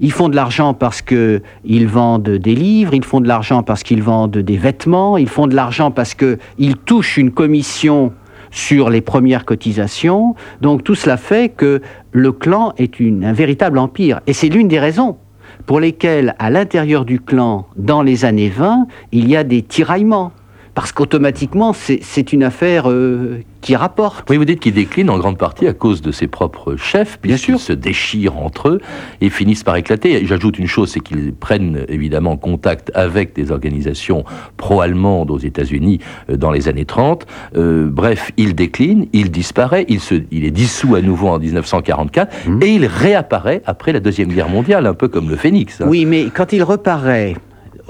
Ils 0.00 0.10
font 0.10 0.28
de 0.28 0.34
l'argent 0.34 0.74
parce 0.74 1.00
qu'ils 1.02 1.86
vendent 1.86 2.28
des 2.28 2.56
livres, 2.56 2.94
ils 2.94 3.04
font 3.04 3.20
de 3.20 3.28
l'argent 3.28 3.62
parce 3.62 3.84
qu'ils 3.84 4.02
vendent 4.02 4.38
des 4.38 4.56
vêtements, 4.56 5.16
ils 5.16 5.28
font 5.28 5.46
de 5.46 5.54
l'argent 5.54 5.92
parce 5.92 6.14
qu'ils 6.14 6.76
touchent 6.84 7.16
une 7.18 7.30
commission 7.30 8.12
sur 8.50 8.90
les 8.90 9.00
premières 9.00 9.44
cotisations. 9.44 10.34
Donc 10.60 10.82
tout 10.82 10.96
cela 10.96 11.16
fait 11.16 11.48
que 11.50 11.80
le 12.10 12.32
clan 12.32 12.72
est 12.78 12.98
une- 12.98 13.24
un 13.24 13.32
véritable 13.32 13.78
empire. 13.78 14.20
Et 14.26 14.32
c'est 14.32 14.48
l'une 14.48 14.66
des 14.66 14.80
raisons 14.80 15.18
pour 15.66 15.80
lesquelles, 15.80 16.34
à 16.38 16.50
l'intérieur 16.50 17.04
du 17.04 17.20
clan, 17.20 17.66
dans 17.76 18.02
les 18.02 18.24
années 18.24 18.50
20, 18.50 18.86
il 19.12 19.28
y 19.28 19.36
a 19.36 19.44
des 19.44 19.62
tiraillements. 19.62 20.32
Parce 20.74 20.90
qu'automatiquement, 20.90 21.72
c'est 21.72 22.32
une 22.32 22.42
affaire 22.42 22.90
euh, 22.90 23.38
qui 23.60 23.76
rapporte. 23.76 24.28
Oui, 24.28 24.36
vous 24.38 24.44
dites 24.44 24.58
qu'il 24.58 24.74
décline 24.74 25.08
en 25.08 25.18
grande 25.18 25.38
partie 25.38 25.68
à 25.68 25.72
cause 25.72 26.02
de 26.02 26.10
ses 26.10 26.26
propres 26.26 26.74
chefs, 26.74 27.20
Bien 27.22 27.34
puisqu'ils 27.34 27.52
sûr. 27.58 27.60
se 27.60 27.72
déchirent 27.72 28.36
entre 28.38 28.68
eux 28.70 28.80
et 29.20 29.30
finissent 29.30 29.62
par 29.62 29.76
éclater. 29.76 30.26
J'ajoute 30.26 30.58
une 30.58 30.66
chose, 30.66 30.90
c'est 30.90 30.98
qu'ils 30.98 31.32
prennent 31.32 31.84
évidemment 31.88 32.36
contact 32.36 32.90
avec 32.94 33.34
des 33.36 33.52
organisations 33.52 34.24
pro-allemandes 34.56 35.30
aux 35.30 35.38
États-Unis 35.38 36.00
euh, 36.28 36.36
dans 36.36 36.50
les 36.50 36.66
années 36.68 36.84
30. 36.86 37.24
Euh, 37.56 37.88
bref, 37.88 38.32
il 38.36 38.56
décline, 38.56 39.06
il 39.12 39.30
disparaît, 39.30 39.84
il, 39.88 40.00
se, 40.00 40.16
il 40.32 40.44
est 40.44 40.50
dissous 40.50 40.96
à 40.96 41.00
nouveau 41.02 41.28
en 41.28 41.38
1944 41.38 42.48
Mhm. 42.48 42.62
et 42.62 42.74
il 42.74 42.86
réapparaît 42.86 43.62
après 43.64 43.92
la 43.92 44.00
Deuxième 44.00 44.28
Guerre 44.32 44.48
mondiale, 44.48 44.86
un 44.86 44.94
peu 44.94 45.06
comme 45.08 45.28
le 45.30 45.36
phénix. 45.36 45.80
hein. 45.80 45.86
Oui, 45.88 46.04
mais 46.04 46.26
quand 46.34 46.52
il 46.52 46.62
reparaît 46.64 47.34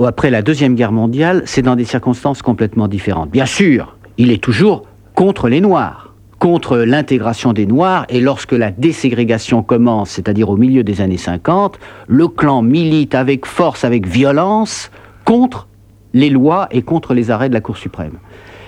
après 0.02 0.30
la 0.30 0.42
Deuxième 0.42 0.74
Guerre 0.74 0.92
mondiale, 0.92 1.42
c'est 1.46 1.62
dans 1.62 1.76
des 1.76 1.84
circonstances 1.84 2.42
complètement 2.42 2.88
différentes. 2.88 3.30
Bien 3.30 3.46
sûr, 3.46 3.96
il 4.18 4.30
est 4.32 4.42
toujours 4.42 4.84
contre 5.14 5.48
les 5.48 5.60
Noirs, 5.60 6.14
contre 6.38 6.78
l'intégration 6.78 7.52
des 7.52 7.66
Noirs, 7.66 8.04
et 8.08 8.20
lorsque 8.20 8.52
la 8.52 8.70
déségrégation 8.72 9.62
commence, 9.62 10.10
c'est-à-dire 10.10 10.50
au 10.50 10.56
milieu 10.56 10.82
des 10.82 11.00
années 11.00 11.16
50, 11.16 11.78
le 12.08 12.28
clan 12.28 12.62
milite 12.62 13.14
avec 13.14 13.46
force, 13.46 13.84
avec 13.84 14.06
violence, 14.06 14.90
contre 15.24 15.68
les 16.12 16.30
lois 16.30 16.68
et 16.70 16.82
contre 16.82 17.14
les 17.14 17.30
arrêts 17.30 17.48
de 17.48 17.54
la 17.54 17.60
Cour 17.60 17.76
suprême. 17.76 18.18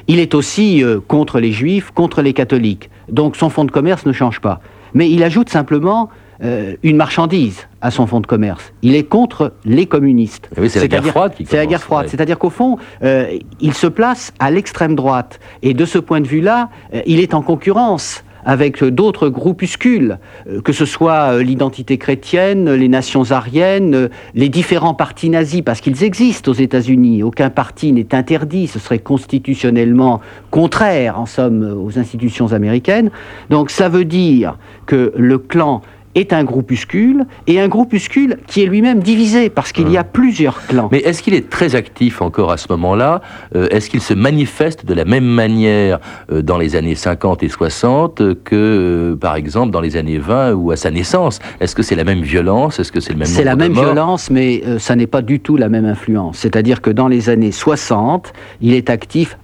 Il 0.08 0.20
est 0.20 0.34
aussi 0.34 0.84
euh, 0.84 1.00
contre 1.00 1.40
les 1.40 1.52
juifs, 1.52 1.90
contre 1.90 2.22
les 2.22 2.32
catholiques. 2.32 2.90
Donc 3.08 3.36
son 3.36 3.50
fonds 3.50 3.64
de 3.64 3.70
commerce 3.70 4.06
ne 4.06 4.12
change 4.12 4.40
pas. 4.40 4.60
Mais 4.94 5.10
il 5.10 5.22
ajoute 5.22 5.48
simplement 5.50 6.08
euh, 6.42 6.74
une 6.82 6.96
marchandise 6.96 7.66
à 7.80 7.90
son 7.90 8.06
fonds 8.06 8.20
de 8.20 8.26
commerce. 8.26 8.72
Il 8.82 8.94
est 8.94 9.04
contre 9.04 9.54
les 9.64 9.86
communistes. 9.86 10.50
Eh 10.56 10.60
oui, 10.60 10.68
c'est 10.68 10.80
la 10.80 10.88
guerre 10.88 11.06
froide 11.06 11.34
qui 11.34 11.46
C'est 11.46 11.56
la 11.56 11.66
guerre 11.66 11.82
froide. 11.82 12.08
C'est-à-dire 12.08 12.38
qu'au 12.38 12.50
fond, 12.50 12.76
euh, 13.02 13.38
il 13.60 13.72
se 13.72 13.86
place 13.86 14.34
à 14.38 14.50
l'extrême 14.50 14.94
droite. 14.94 15.40
Et 15.62 15.72
de 15.72 15.84
ce 15.86 15.98
point 15.98 16.20
de 16.20 16.26
vue-là, 16.26 16.68
euh, 16.94 17.00
il 17.06 17.20
est 17.20 17.32
en 17.32 17.40
concurrence 17.40 18.22
avec 18.48 18.84
d'autres 18.84 19.28
groupuscules, 19.28 20.18
que 20.62 20.72
ce 20.72 20.84
soit 20.84 21.42
l'identité 21.42 21.98
chrétienne, 21.98 22.72
les 22.72 22.88
nations 22.88 23.32
ariennes, 23.32 24.08
les 24.34 24.48
différents 24.48 24.94
partis 24.94 25.30
nazis, 25.30 25.62
parce 25.62 25.80
qu'ils 25.80 26.04
existent 26.04 26.52
aux 26.52 26.54
États-Unis. 26.54 27.24
Aucun 27.24 27.50
parti 27.50 27.90
n'est 27.90 28.14
interdit, 28.14 28.68
ce 28.68 28.78
serait 28.78 29.00
constitutionnellement 29.00 30.20
contraire, 30.52 31.18
en 31.18 31.26
somme, 31.26 31.76
aux 31.76 31.98
institutions 31.98 32.52
américaines. 32.52 33.10
Donc 33.50 33.72
ça 33.72 33.88
veut 33.88 34.04
dire 34.04 34.58
que 34.86 35.12
le 35.16 35.38
clan 35.38 35.82
est 36.16 36.32
un 36.32 36.44
groupuscule, 36.44 37.26
et 37.46 37.60
un 37.60 37.68
groupuscule 37.68 38.38
qui 38.46 38.62
est 38.62 38.66
lui-même 38.66 39.00
divisé, 39.00 39.50
parce 39.50 39.70
qu'il 39.70 39.90
y 39.90 39.96
a 39.96 40.02
plusieurs 40.02 40.66
clans. 40.66 40.88
Mais 40.90 40.98
est-ce 41.00 41.22
qu'il 41.22 41.34
est 41.34 41.48
très 41.48 41.76
actif 41.76 42.22
encore 42.22 42.50
à 42.50 42.56
ce 42.56 42.66
moment-là? 42.70 43.20
Euh, 43.54 43.68
Est-ce 43.70 43.90
qu'il 43.90 44.00
se 44.00 44.14
manifeste 44.14 44.86
de 44.86 44.94
la 44.94 45.04
même 45.04 45.26
manière 45.26 46.00
euh, 46.32 46.42
dans 46.42 46.56
les 46.56 46.74
années 46.74 46.94
50 46.94 47.42
et 47.42 47.48
60 47.48 48.42
que, 48.42 48.54
euh, 48.54 49.16
par 49.16 49.36
exemple, 49.36 49.72
dans 49.72 49.82
les 49.82 49.96
années 49.96 50.18
20 50.18 50.54
ou 50.54 50.70
à 50.70 50.76
sa 50.76 50.90
naissance? 50.90 51.38
Est-ce 51.60 51.76
que 51.76 51.82
c'est 51.82 51.94
la 51.94 52.04
même 52.04 52.22
violence? 52.22 52.80
Est-ce 52.80 52.90
que 52.90 53.00
c'est 53.00 53.12
le 53.12 53.18
même 53.18 53.28
C'est 53.28 53.44
la 53.44 53.54
même 53.54 53.74
violence, 53.74 54.30
mais 54.30 54.62
ça 54.78 54.96
n'est 54.96 55.06
pas 55.06 55.22
du 55.22 55.40
tout 55.40 55.56
la 55.56 55.68
même 55.68 55.84
influence. 55.84 56.38
C'est-à-dire 56.38 56.80
que 56.80 56.90
dans 56.90 57.08
les 57.08 57.28
années 57.28 57.52
60, 57.52 58.32
il 58.62 58.72
est 58.72 58.88
actif, 58.88 59.36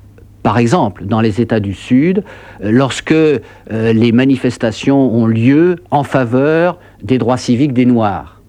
par 0.42 0.58
exemple, 0.58 1.04
dans 1.04 1.20
les 1.20 1.40
États 1.40 1.60
du 1.60 1.74
Sud, 1.74 2.24
euh, 2.62 2.70
lorsque 2.70 3.12
euh, 3.12 3.40
les 3.70 4.12
manifestations 4.12 5.14
ont 5.14 5.26
lieu 5.26 5.76
en 5.90 6.02
faveur 6.02 6.78
des 7.02 7.18
droits 7.18 7.36
civiques 7.36 7.72
des 7.72 7.86
Noirs. 7.86 8.40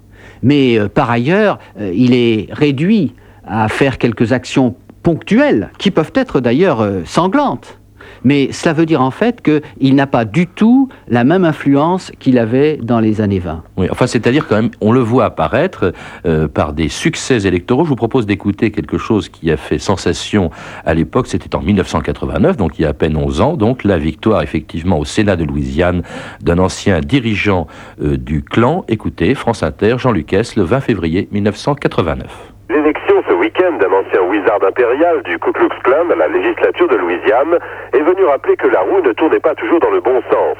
Mais 0.41 0.77
euh, 0.77 0.89
par 0.89 1.11
ailleurs, 1.11 1.59
il 1.79 2.13
est 2.13 2.47
réduit 2.51 3.13
à 3.45 3.67
faire 3.69 3.97
quelques 3.97 4.31
actions 4.31 4.75
ponctuelles, 5.03 5.69
qui 5.77 5.91
peuvent 5.91 6.13
être 6.15 6.39
d'ailleurs 6.39 6.87
sanglantes. 7.05 7.77
Mais 8.23 8.51
cela 8.51 8.73
veut 8.73 8.85
dire 8.85 9.01
en 9.01 9.11
fait 9.11 9.41
qu'il 9.41 9.95
n'a 9.95 10.07
pas 10.07 10.25
du 10.25 10.47
tout 10.47 10.89
la 11.07 11.23
même 11.23 11.45
influence 11.45 12.11
qu'il 12.19 12.37
avait 12.37 12.77
dans 12.77 12.99
les 12.99 13.21
années 13.21 13.39
20. 13.39 13.63
Oui, 13.77 13.87
enfin, 13.91 14.07
c'est-à-dire 14.07 14.47
quand 14.47 14.55
même, 14.55 14.71
on 14.81 14.91
le 14.91 14.99
voit 14.99 15.25
apparaître 15.25 15.93
euh, 16.25 16.47
par 16.47 16.73
des 16.73 16.89
succès 16.89 17.45
électoraux. 17.47 17.83
Je 17.83 17.89
vous 17.89 17.95
propose 17.95 18.25
d'écouter 18.25 18.71
quelque 18.71 18.97
chose 18.97 19.29
qui 19.29 19.51
a 19.51 19.57
fait 19.57 19.77
sensation 19.77 20.51
à 20.85 20.93
l'époque. 20.93 21.27
C'était 21.27 21.55
en 21.55 21.61
1989, 21.61 22.57
donc 22.57 22.79
il 22.79 22.83
y 22.83 22.85
a 22.85 22.89
à 22.89 22.93
peine 22.93 23.17
11 23.17 23.41
ans. 23.41 23.53
Donc 23.55 23.83
la 23.83 23.97
victoire, 23.97 24.41
effectivement, 24.41 24.99
au 24.99 25.05
Sénat 25.05 25.35
de 25.35 25.43
Louisiane 25.43 26.03
d'un 26.41 26.59
ancien 26.59 26.99
dirigeant 26.99 27.67
euh, 28.01 28.17
du 28.17 28.43
clan. 28.43 28.85
Écoutez, 28.87 29.35
France 29.35 29.63
Inter, 29.63 29.95
Jean 29.97 30.11
Lucas, 30.11 30.53
le 30.55 30.63
20 30.63 30.79
février 30.81 31.27
1989. 31.31 32.53
L'élection 32.69 33.15
ce 33.27 33.33
week-end 33.33 33.77
wizard 34.33 34.63
impérial 34.65 35.21
du 35.23 35.37
Ku 35.37 35.51
Klux 35.51 35.69
Klan 35.83 36.09
à 36.09 36.15
la 36.15 36.27
législature 36.27 36.87
de 36.87 36.95
Louisiane 36.95 37.59
est 37.93 38.01
venue 38.01 38.25
rappeler 38.25 38.55
que 38.57 38.67
la 38.67 38.79
roue 38.81 39.01
ne 39.01 39.13
tournait 39.13 39.39
pas 39.39 39.53
toujours 39.53 39.79
dans 39.79 39.91
le 39.91 40.01
bon 40.01 40.21
sens. 40.31 40.57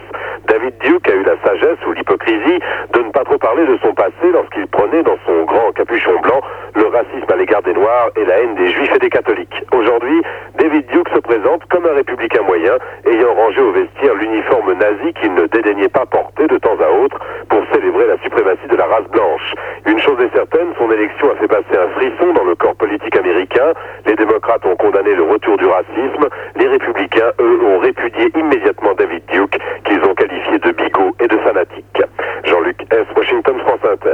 David 0.48 0.78
Duke 0.80 1.10
a 1.10 1.16
eu 1.16 1.24
la 1.24 1.38
sagesse 1.44 1.80
ou 1.88 1.94
l'hypocrisie 1.94 2.60
de 2.94 3.00
ne 3.00 3.10
pas 3.10 3.24
trop 3.24 3.40
parler 3.40 3.66
de 3.66 3.78
son 3.82 3.94
passé 3.96 4.30
lorsqu'il 4.32 4.68
prenait 4.68 5.02
dans 5.02 5.18
son 5.26 5.44
grand 5.46 5.72
capuchon 5.72 6.20
blanc 6.22 6.42
le 6.76 6.86
racisme 6.88 7.32
à 7.32 7.36
l'égard 7.36 7.64
des 7.64 7.74
Noirs 7.74 8.10
et 8.16 8.26
la 8.26 8.40
haine 8.40 8.56
des 8.56 8.68
Juifs 8.68 8.94
et 8.96 9.00
des 9.00 9.10
catholiques. 9.10 9.64
Aujourd'hui, 9.74 10.22
David 10.60 10.86
Duke 10.88 11.10
se 11.10 11.20
présente 11.20 11.66
comme 11.70 11.86
un 11.86 11.94
républicain 11.94 12.44
moyen, 12.44 12.78
ayant 13.06 13.34
rangé 13.34 13.62
au 13.62 13.72
vestiaire 13.72 14.14
l'uniforme 14.16 14.74
nazi 14.74 15.14
qu'il 15.20 15.34
ne 15.34 15.48
dédaignait 15.48 15.90
pas 15.90 16.06
porter 16.06 16.48
de 16.48 16.58
temps 16.58 16.78
à 16.78 16.92
autre 17.04 17.18
pour 17.50 17.62
célébrer 17.74 18.08
la 18.08 18.18
suprématie 18.22 18.68
de 18.70 18.76
la 18.76 18.86
race 18.86 19.08
blanche. 19.10 19.54
Une 19.86 20.00
chose 20.00 20.20
est 20.20 20.36
certaine, 20.36 20.74
son 20.78 20.92
élection 20.92 21.32
a 21.32 21.36
fait 21.36 21.48
passer 21.48 21.78
un 21.78 21.88
frisson 21.96 22.34
dans 22.34 22.44
le 22.44 22.56
corps 22.56 22.76
politique 22.76 23.16
américain. 23.18 23.74
Les 24.06 24.16
démocrates 24.16 24.66
ont 24.66 24.76
condamné 24.76 25.16
le 25.16 25.24
retour 25.24 25.58
du 25.58 25.66
racisme. 25.66 26.28
Les 26.56 26.68
républicains, 26.68 27.32
eux, 27.40 27.60
ont 27.64 27.80
répudié 27.80 28.30
immédiatement 28.36 28.94
David 28.98 29.24
Duke, 29.32 29.58
qu'ils 29.86 30.04
ont 30.04 30.14
qualifié 30.16 30.60
de 30.60 30.72
bigot 30.72 31.16
et 31.20 31.28
de 31.28 31.38
fanatique. 31.38 32.04
Jean-Luc 32.44 32.78
S. 32.92 33.06
Washington, 33.16 33.56
France 33.60 33.80
Inter. 33.92 34.12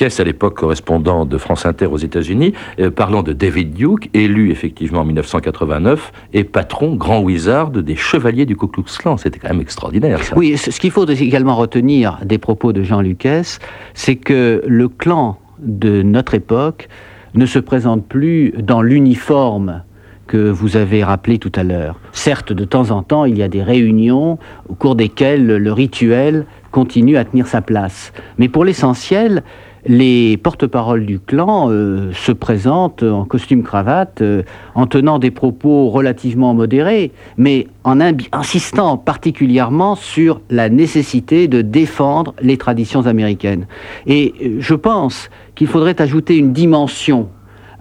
Lucas, 0.00 0.16
à 0.18 0.24
l'époque 0.24 0.56
correspondant 0.56 1.26
de 1.26 1.36
France 1.36 1.66
Inter 1.66 1.86
aux 1.86 1.98
États-Unis, 1.98 2.54
euh, 2.78 2.90
parlant 2.90 3.22
de 3.22 3.34
David 3.34 3.74
Duke, 3.74 4.08
élu 4.14 4.50
effectivement 4.50 5.00
en 5.00 5.04
1989 5.04 6.12
et 6.32 6.44
patron, 6.44 6.94
grand 6.94 7.20
wizard 7.20 7.70
des 7.70 7.96
chevaliers 7.96 8.46
du 8.46 8.56
Ku 8.56 8.68
Klux 8.68 8.84
Klan. 8.98 9.18
C'était 9.18 9.38
quand 9.38 9.48
même 9.48 9.60
extraordinaire. 9.60 10.22
Ça. 10.22 10.38
Oui, 10.38 10.56
ce 10.56 10.80
qu'il 10.80 10.90
faut 10.90 11.06
également 11.06 11.54
retenir 11.54 12.18
des 12.24 12.38
propos 12.38 12.72
de 12.72 12.82
Jean 12.82 13.02
Lucas, 13.02 13.58
c'est 13.92 14.16
que 14.16 14.62
le 14.66 14.88
clan 14.88 15.38
de 15.58 16.00
notre 16.00 16.32
époque 16.32 16.88
ne 17.34 17.44
se 17.44 17.58
présente 17.58 18.06
plus 18.06 18.54
dans 18.58 18.80
l'uniforme 18.80 19.82
que 20.26 20.48
vous 20.48 20.78
avez 20.78 21.04
rappelé 21.04 21.38
tout 21.38 21.52
à 21.56 21.62
l'heure. 21.62 22.00
Certes, 22.12 22.54
de 22.54 22.64
temps 22.64 22.90
en 22.90 23.02
temps, 23.02 23.26
il 23.26 23.36
y 23.36 23.42
a 23.42 23.48
des 23.48 23.62
réunions 23.62 24.38
au 24.68 24.74
cours 24.74 24.94
desquelles 24.94 25.46
le 25.46 25.72
rituel 25.72 26.46
continue 26.70 27.16
à 27.18 27.24
tenir 27.24 27.46
sa 27.46 27.60
place. 27.60 28.12
Mais 28.38 28.48
pour 28.48 28.64
l'essentiel, 28.64 29.42
les 29.86 30.36
porte-paroles 30.36 31.06
du 31.06 31.18
clan 31.18 31.68
euh, 31.70 32.12
se 32.12 32.32
présentent 32.32 33.02
en 33.02 33.24
costume 33.24 33.62
cravate, 33.62 34.20
euh, 34.20 34.42
en 34.74 34.86
tenant 34.86 35.18
des 35.18 35.30
propos 35.30 35.88
relativement 35.88 36.54
modérés, 36.54 37.12
mais 37.36 37.66
en 37.84 37.98
insistant 38.00 38.98
particulièrement 38.98 39.94
sur 39.94 40.40
la 40.50 40.68
nécessité 40.68 41.48
de 41.48 41.62
défendre 41.62 42.34
les 42.42 42.56
traditions 42.56 43.06
américaines. 43.06 43.66
Et 44.06 44.34
euh, 44.42 44.56
je 44.58 44.74
pense 44.74 45.30
qu'il 45.54 45.66
faudrait 45.66 46.00
ajouter 46.00 46.36
une 46.36 46.52
dimension 46.52 47.28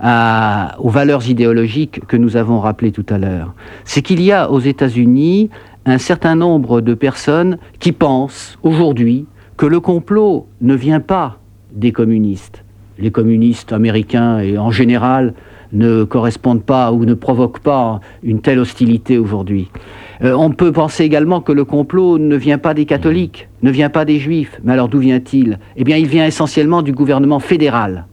aux 0.02 0.90
valeurs 0.90 1.28
idéologiques 1.28 2.00
que 2.08 2.16
nous 2.16 2.38
avons 2.38 2.62
rappelées 2.62 2.94
tout 2.94 3.06
à 3.10 3.18
l'heure. 3.18 3.54
C'est 3.84 4.02
qu'il 4.02 4.22
y 4.22 4.32
a 4.32 4.50
aux 4.50 4.62
États-Unis 4.62 5.50
un 5.86 5.98
certain 5.98 6.36
nombre 6.36 6.80
de 6.80 6.94
personnes 6.94 7.58
qui 7.80 7.92
pensent 7.92 8.58
aujourd'hui 8.64 9.26
que 9.58 9.66
le 9.66 9.82
complot 9.82 10.48
ne 10.62 10.74
vient 10.74 11.02
pas 11.02 11.39
des 11.72 11.92
communistes. 11.92 12.64
Les 12.98 13.12
communistes 13.12 13.72
américains 13.72 14.40
et 14.40 14.58
en 14.58 14.72
général 14.72 15.34
ne 15.72 16.04
correspondent 16.04 16.64
pas 16.64 16.92
ou 16.92 17.06
ne 17.06 17.14
provoquent 17.14 17.60
pas 17.60 18.00
une 18.24 18.42
telle 18.42 18.60
hostilité 18.60 19.18
aujourd'hui. 19.18 19.70
Euh, 20.22 20.34
on 20.34 20.52
peut 20.52 20.72
penser 20.72 21.04
également 21.04 21.42
que 21.42 21.52
le 21.52 21.64
complot 21.64 22.18
ne 22.18 22.36
vient 22.36 22.58
pas 22.58 22.74
des 22.74 22.86
catholiques, 22.86 23.48
ne 23.62 23.72
vient 23.72 23.90
pas 23.90 24.06
des 24.06 24.20
juifs. 24.20 24.60
Mais 24.64 24.74
alors 24.74 24.90
d'où 24.90 25.00
vient-il? 25.00 25.60
Eh 25.78 25.84
bien, 25.84 25.98
il 25.98 26.08
vient 26.08 26.26
essentiellement 26.26 26.82
du 26.82 26.92
gouvernement 26.92 27.40
fédéral. 27.40 28.06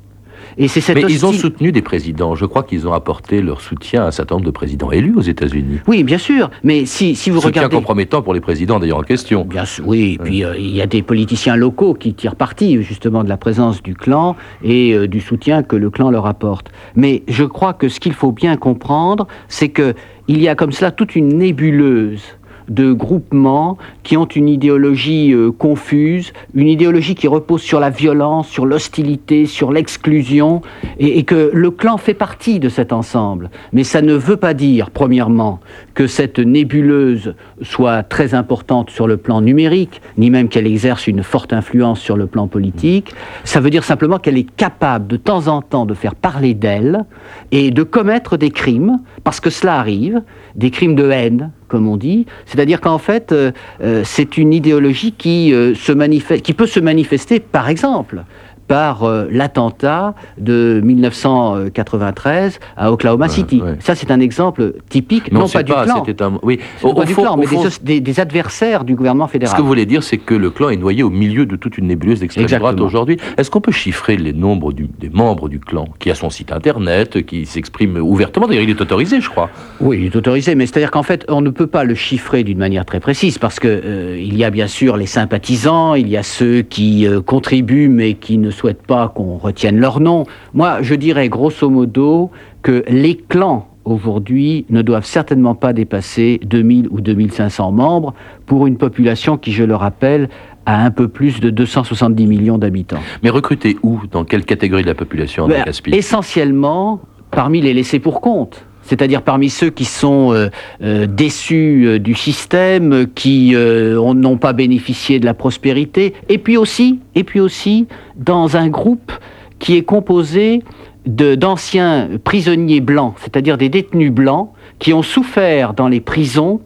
Et 0.58 0.68
c'est 0.68 0.80
cette 0.80 0.96
Mais 0.96 1.02
ils 1.08 1.26
ont 1.26 1.32
soutenu 1.32 1.70
des 1.70 1.82
présidents. 1.82 2.34
Je 2.34 2.46
crois 2.46 2.62
qu'ils 2.62 2.88
ont 2.88 2.92
apporté 2.92 3.42
leur 3.42 3.60
soutien 3.60 4.04
à 4.04 4.06
un 4.06 4.10
certain 4.10 4.36
nombre 4.36 4.46
de 4.46 4.50
présidents 4.50 4.90
élus 4.90 5.14
aux 5.14 5.22
États-Unis. 5.22 5.80
Oui, 5.86 6.02
bien 6.02 6.18
sûr. 6.18 6.50
Mais 6.62 6.86
si, 6.86 7.14
si 7.14 7.30
vous 7.30 7.40
soutien 7.40 7.62
regardez. 7.62 7.76
compromettant 7.76 8.22
pour 8.22 8.32
les 8.32 8.40
présidents 8.40 8.78
d'ailleurs 8.78 8.98
en 8.98 9.02
question. 9.02 9.44
Bien 9.44 9.66
sûr, 9.66 9.86
oui. 9.86 10.14
Et 10.14 10.22
puis 10.22 10.44
euh, 10.44 10.56
il 10.56 10.74
y 10.74 10.80
a 10.80 10.86
des 10.86 11.02
politiciens 11.02 11.56
locaux 11.56 11.94
qui 11.94 12.14
tirent 12.14 12.36
parti 12.36 12.82
justement 12.82 13.22
de 13.22 13.28
la 13.28 13.36
présence 13.36 13.82
du 13.82 13.94
clan 13.94 14.36
et 14.62 14.94
euh, 14.94 15.06
du 15.06 15.20
soutien 15.20 15.62
que 15.62 15.76
le 15.76 15.90
clan 15.90 16.10
leur 16.10 16.26
apporte. 16.26 16.70
Mais 16.94 17.22
je 17.28 17.44
crois 17.44 17.74
que 17.74 17.88
ce 17.88 18.00
qu'il 18.00 18.14
faut 18.14 18.32
bien 18.32 18.56
comprendre, 18.56 19.26
c'est 19.48 19.68
que 19.68 19.94
il 20.28 20.40
y 20.40 20.48
a 20.48 20.54
comme 20.54 20.72
cela 20.72 20.90
toute 20.90 21.14
une 21.14 21.38
nébuleuse 21.38 22.22
de 22.68 22.92
groupements 22.92 23.78
qui 24.02 24.16
ont 24.16 24.26
une 24.26 24.48
idéologie 24.48 25.32
euh, 25.32 25.50
confuse, 25.50 26.32
une 26.54 26.68
idéologie 26.68 27.14
qui 27.14 27.28
repose 27.28 27.62
sur 27.62 27.80
la 27.80 27.90
violence, 27.90 28.48
sur 28.48 28.66
l'hostilité, 28.66 29.46
sur 29.46 29.72
l'exclusion, 29.72 30.62
et, 30.98 31.18
et 31.18 31.24
que 31.24 31.50
le 31.52 31.70
clan 31.70 31.96
fait 31.96 32.14
partie 32.14 32.58
de 32.58 32.68
cet 32.68 32.92
ensemble. 32.92 33.50
Mais 33.72 33.84
ça 33.84 34.02
ne 34.02 34.14
veut 34.14 34.36
pas 34.36 34.54
dire, 34.54 34.90
premièrement, 34.90 35.60
que 35.94 36.06
cette 36.06 36.38
nébuleuse 36.38 37.34
soit 37.62 38.02
très 38.02 38.34
importante 38.34 38.90
sur 38.90 39.06
le 39.06 39.16
plan 39.16 39.40
numérique, 39.40 40.00
ni 40.18 40.30
même 40.30 40.48
qu'elle 40.48 40.66
exerce 40.66 41.06
une 41.06 41.22
forte 41.22 41.52
influence 41.52 42.00
sur 42.00 42.16
le 42.16 42.26
plan 42.26 42.46
politique. 42.46 43.14
Ça 43.44 43.60
veut 43.60 43.70
dire 43.70 43.84
simplement 43.84 44.18
qu'elle 44.18 44.38
est 44.38 44.50
capable 44.56 45.06
de 45.06 45.16
temps 45.16 45.48
en 45.48 45.62
temps 45.62 45.86
de 45.86 45.94
faire 45.94 46.14
parler 46.14 46.54
d'elle 46.54 47.04
et 47.50 47.70
de 47.70 47.82
commettre 47.82 48.36
des 48.36 48.50
crimes, 48.50 48.98
parce 49.24 49.40
que 49.40 49.50
cela 49.50 49.78
arrive, 49.78 50.22
des 50.54 50.70
crimes 50.70 50.94
de 50.94 51.10
haine, 51.10 51.50
comme 51.68 51.88
on 51.88 51.96
dit. 51.96 52.26
C'est-à-dire 52.46 52.80
qu'en 52.80 52.98
fait, 52.98 53.32
euh, 53.32 53.52
euh, 53.82 54.02
c'est 54.04 54.38
une 54.38 54.52
idéologie 54.52 55.14
euh, 55.26 55.74
qui 55.74 56.52
peut 56.54 56.66
se 56.66 56.80
manifester, 56.80 57.40
par 57.40 57.68
exemple, 57.68 58.24
par 58.68 59.04
euh, 59.04 59.26
l'attentat 59.30 60.14
de 60.38 60.80
1993 60.84 62.58
à 62.76 62.92
Oklahoma 62.92 63.28
City. 63.28 63.60
ouais. 63.62 63.76
Ça, 63.80 63.94
c'est 63.94 64.10
un 64.10 64.20
exemple 64.20 64.74
typique, 64.88 65.32
non, 65.32 65.48
pas, 65.48 65.62
du 65.62 65.72
clan, 65.72 66.04
c'était 66.04 66.22
un- 66.22 66.38
Oui. 66.42 66.58
non 66.82 66.94
pas 66.94 67.02
Au 67.02 67.04
du 67.04 67.12
fond- 67.14 67.22
clan, 67.22 67.34
au 67.34 67.38
mais 67.38 67.46
fond, 67.46 67.64
des, 67.82 68.20
adversaires 68.20 68.84
du 68.84 68.94
gouvernement 68.94 69.26
Ce 69.26 69.32
fédéral. 69.32 69.56
que 69.56 69.62
vous 69.62 69.68
voulez 69.68 69.86
dire, 69.86 70.02
c'est 70.02 70.18
que 70.18 70.34
le 70.34 70.50
clan 70.50 70.70
est 70.70 70.76
noyé 70.76 71.02
au 71.02 71.10
milieu 71.10 71.46
de 71.46 71.56
toute 71.56 71.78
une 71.78 71.86
nébuleuse 71.86 72.20
d'extrême 72.20 72.46
droite 72.46 72.80
aujourd'hui. 72.80 73.16
Est-ce 73.36 73.50
qu'on 73.50 73.60
peut 73.60 73.72
chiffrer 73.72 74.16
les 74.16 74.32
nombres 74.32 74.72
du- 74.72 74.88
des 74.98 75.10
membres 75.10 75.48
du 75.48 75.58
clan 75.60 75.86
qui 75.98 76.10
a 76.10 76.14
son 76.14 76.30
site 76.30 76.52
internet, 76.52 77.24
qui 77.26 77.46
s'exprime 77.46 77.96
ouvertement? 77.98 78.46
D'ailleurs, 78.46 78.62
il 78.64 78.70
est 78.70 78.80
autorisé, 78.80 79.20
je 79.20 79.28
crois. 79.28 79.50
Oui, 79.80 79.98
il 80.00 80.06
est 80.06 80.16
autorisé, 80.16 80.54
mais 80.54 80.66
c'est-à-dire 80.66 80.90
qu'en 80.90 81.02
fait, 81.02 81.24
on 81.28 81.40
ne 81.40 81.50
peut 81.50 81.66
pas 81.66 81.84
le 81.84 81.94
chiffrer 81.94 82.44
d'une 82.44 82.58
manière 82.58 82.84
très 82.84 83.00
précise, 83.00 83.38
parce 83.38 83.60
que 83.60 83.68
euh, 83.68 84.16
il 84.18 84.36
y 84.36 84.44
a 84.44 84.50
bien 84.50 84.66
sûr 84.66 84.96
les 84.96 85.06
sympathisants, 85.06 85.94
il 85.94 86.08
y 86.08 86.16
a 86.16 86.22
ceux 86.22 86.62
qui 86.62 87.06
euh, 87.06 87.20
contribuent 87.20 87.88
mais 87.88 88.14
qui 88.14 88.38
ne 88.38 88.50
souhaitent 88.56 88.86
pas 88.86 89.08
qu'on 89.08 89.36
retienne 89.36 89.78
leur 89.78 90.00
nom. 90.00 90.24
Moi, 90.54 90.82
je 90.82 90.94
dirais 90.94 91.28
grosso 91.28 91.68
modo 91.68 92.30
que 92.62 92.84
les 92.88 93.16
clans 93.16 93.68
aujourd'hui 93.84 94.66
ne 94.68 94.82
doivent 94.82 95.06
certainement 95.06 95.54
pas 95.54 95.72
dépasser 95.72 96.40
2000 96.44 96.88
ou 96.90 97.00
2500 97.00 97.70
membres 97.72 98.14
pour 98.46 98.66
une 98.66 98.76
population 98.76 99.36
qui, 99.38 99.52
je 99.52 99.62
le 99.62 99.76
rappelle, 99.76 100.28
a 100.66 100.84
un 100.84 100.90
peu 100.90 101.06
plus 101.06 101.38
de 101.40 101.50
270 101.50 102.26
millions 102.26 102.58
d'habitants. 102.58 102.98
Mais 103.22 103.30
recruter 103.30 103.76
où? 103.82 104.00
Dans 104.10 104.24
quelle 104.24 104.44
catégorie 104.44 104.82
de 104.82 104.88
la 104.88 104.94
population, 104.94 105.46
Ben, 105.46 105.64
essentiellement 105.92 107.00
parmi 107.30 107.60
les 107.60 107.72
laissés 107.72 108.00
pour 108.00 108.20
compte. 108.20 108.64
C'est-à-dire 108.86 109.22
parmi 109.22 109.50
ceux 109.50 109.70
qui 109.70 109.84
sont 109.84 110.32
euh, 110.32 110.48
euh, 110.82 111.06
déçus 111.06 111.84
euh, 111.86 111.98
du 111.98 112.14
système, 112.14 113.06
qui 113.14 113.54
ont- 113.56 114.14
n'ont 114.14 114.36
pas 114.38 114.52
bénéficié 114.52 115.18
de 115.20 115.24
la 115.26 115.34
prospérité, 115.34 116.14
et 116.28 116.38
puis 116.38 116.56
aussi, 116.56 117.00
et 117.14 117.24
puis 117.24 117.40
aussi 117.40 117.86
dans 118.16 118.56
un 118.56 118.68
groupe 118.68 119.12
qui 119.58 119.76
est 119.76 119.82
composé 119.82 120.62
d'anciens 121.06 122.08
prisonniers 122.24 122.80
blancs, 122.80 123.14
c'est-à-dire 123.20 123.58
des 123.58 123.68
détenus 123.68 124.12
blancs 124.12 124.50
qui 124.78 124.92
ont 124.92 125.02
souffert 125.02 125.72
dans 125.74 125.88
les 125.88 126.00
prisons 126.00 126.60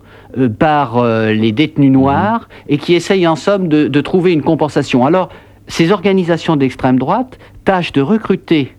par 0.58 1.04
les 1.04 1.52
détenus 1.52 1.90
noirs 1.90 2.48
et 2.68 2.78
qui 2.78 2.94
essayent 2.94 3.26
en 3.26 3.36
somme 3.36 3.68
de, 3.68 4.00
trouver 4.00 4.32
une 4.32 4.42
compensation. 4.42 5.04
Alors, 5.04 5.28
ces 5.66 5.92
organisations 5.92 6.56
d'extrême 6.56 6.98
droite 6.98 7.38
tâchent 7.64 7.92
de 7.92 8.00
recruter 8.00 8.74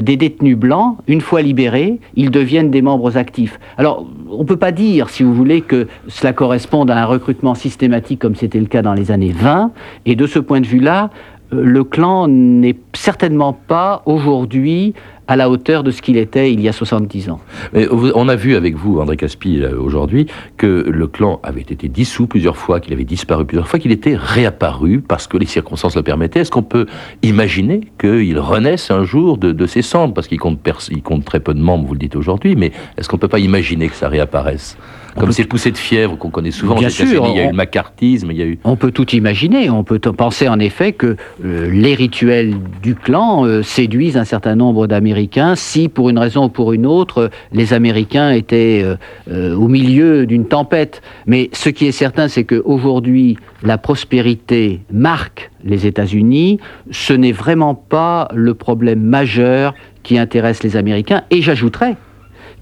des 0.00 0.16
détenus 0.16 0.56
blancs, 0.56 0.96
une 1.06 1.20
fois 1.20 1.42
libérés, 1.42 2.00
ils 2.14 2.30
deviennent 2.30 2.70
des 2.70 2.82
membres 2.82 3.16
actifs. 3.16 3.60
Alors, 3.76 4.06
on 4.30 4.38
ne 4.38 4.44
peut 4.44 4.56
pas 4.56 4.72
dire, 4.72 5.10
si 5.10 5.22
vous 5.22 5.34
voulez, 5.34 5.60
que 5.60 5.86
cela 6.08 6.32
corresponde 6.32 6.90
à 6.90 7.02
un 7.02 7.04
recrutement 7.04 7.54
systématique 7.54 8.20
comme 8.20 8.34
c'était 8.34 8.60
le 8.60 8.66
cas 8.66 8.82
dans 8.82 8.94
les 8.94 9.10
années 9.10 9.32
20, 9.32 9.72
et 10.06 10.16
de 10.16 10.26
ce 10.26 10.38
point 10.38 10.60
de 10.60 10.66
vue-là, 10.66 11.10
euh, 11.10 11.31
le 11.52 11.84
clan 11.84 12.28
n'est 12.28 12.76
certainement 12.94 13.52
pas 13.52 14.02
aujourd'hui 14.06 14.94
à 15.28 15.36
la 15.36 15.48
hauteur 15.48 15.82
de 15.82 15.90
ce 15.90 16.02
qu'il 16.02 16.16
était 16.16 16.52
il 16.52 16.60
y 16.60 16.68
a 16.68 16.72
70 16.72 17.30
ans. 17.30 17.40
On 17.74 18.28
a 18.28 18.36
vu 18.36 18.56
avec 18.56 18.76
vous, 18.76 19.00
André 19.00 19.16
Caspi, 19.16 19.62
aujourd'hui, 19.64 20.26
que 20.56 20.84
le 20.88 21.06
clan 21.06 21.40
avait 21.42 21.60
été 21.60 21.88
dissous 21.88 22.26
plusieurs 22.26 22.56
fois, 22.56 22.80
qu'il 22.80 22.92
avait 22.92 23.04
disparu 23.04 23.44
plusieurs 23.44 23.68
fois, 23.68 23.78
qu'il 23.78 23.92
était 23.92 24.16
réapparu 24.16 25.00
parce 25.00 25.26
que 25.26 25.36
les 25.36 25.46
circonstances 25.46 25.96
le 25.96 26.02
permettaient. 26.02 26.40
Est-ce 26.40 26.50
qu'on 26.50 26.62
peut 26.62 26.86
imaginer 27.22 27.80
qu'il 27.98 28.38
renaisse 28.38 28.90
un 28.90 29.04
jour 29.04 29.38
de, 29.38 29.66
ses 29.66 29.82
cendres? 29.82 30.12
Parce 30.12 30.26
qu'il 30.26 30.40
compte, 30.40 30.58
compte 31.04 31.24
très 31.24 31.40
peu 31.40 31.54
de 31.54 31.60
membres, 31.60 31.86
vous 31.86 31.94
le 31.94 32.00
dites 32.00 32.16
aujourd'hui, 32.16 32.56
mais 32.56 32.72
est-ce 32.98 33.08
qu'on 33.08 33.16
ne 33.16 33.20
peut 33.20 33.28
pas 33.28 33.38
imaginer 33.38 33.88
que 33.88 33.94
ça 33.94 34.08
réapparaisse? 34.08 34.76
Comme 35.18 35.32
ces 35.32 35.44
poussées 35.44 35.70
de 35.70 35.78
fièvre 35.78 36.16
qu'on 36.16 36.30
connaît 36.30 36.50
souvent 36.50 36.74
Bien 36.74 36.88
sûr, 36.88 37.26
il 37.28 37.36
y 37.36 37.40
a 37.40 37.44
eu 37.44 37.48
le 37.48 37.52
macartisme, 37.52 38.30
il 38.30 38.36
y 38.36 38.42
a 38.42 38.46
eu... 38.46 38.58
On 38.64 38.76
peut 38.76 38.90
tout 38.90 39.10
imaginer. 39.14 39.68
On 39.70 39.84
peut 39.84 39.98
penser 39.98 40.48
en 40.48 40.58
effet 40.58 40.92
que 40.92 41.16
euh, 41.44 41.70
les 41.70 41.94
rituels 41.94 42.54
du 42.82 42.94
clan 42.94 43.44
euh, 43.44 43.62
séduisent 43.62 44.16
un 44.16 44.24
certain 44.24 44.54
nombre 44.54 44.86
d'Américains 44.86 45.54
si, 45.54 45.88
pour 45.88 46.08
une 46.08 46.18
raison 46.18 46.44
ou 46.44 46.48
pour 46.48 46.72
une 46.72 46.86
autre, 46.86 47.30
les 47.52 47.72
Américains 47.72 48.30
étaient 48.30 48.84
euh, 49.28 49.54
au 49.54 49.68
milieu 49.68 50.26
d'une 50.26 50.46
tempête. 50.46 51.02
Mais 51.26 51.50
ce 51.52 51.68
qui 51.68 51.86
est 51.86 51.92
certain, 51.92 52.28
c'est 52.28 52.44
qu'aujourd'hui, 52.44 53.36
la 53.62 53.78
prospérité 53.78 54.80
marque 54.92 55.50
les 55.64 55.86
États-Unis. 55.86 56.58
Ce 56.90 57.12
n'est 57.12 57.32
vraiment 57.32 57.74
pas 57.74 58.28
le 58.34 58.54
problème 58.54 59.00
majeur 59.00 59.74
qui 60.02 60.18
intéresse 60.18 60.62
les 60.62 60.76
Américains. 60.76 61.22
Et 61.30 61.42
j'ajouterais 61.42 61.96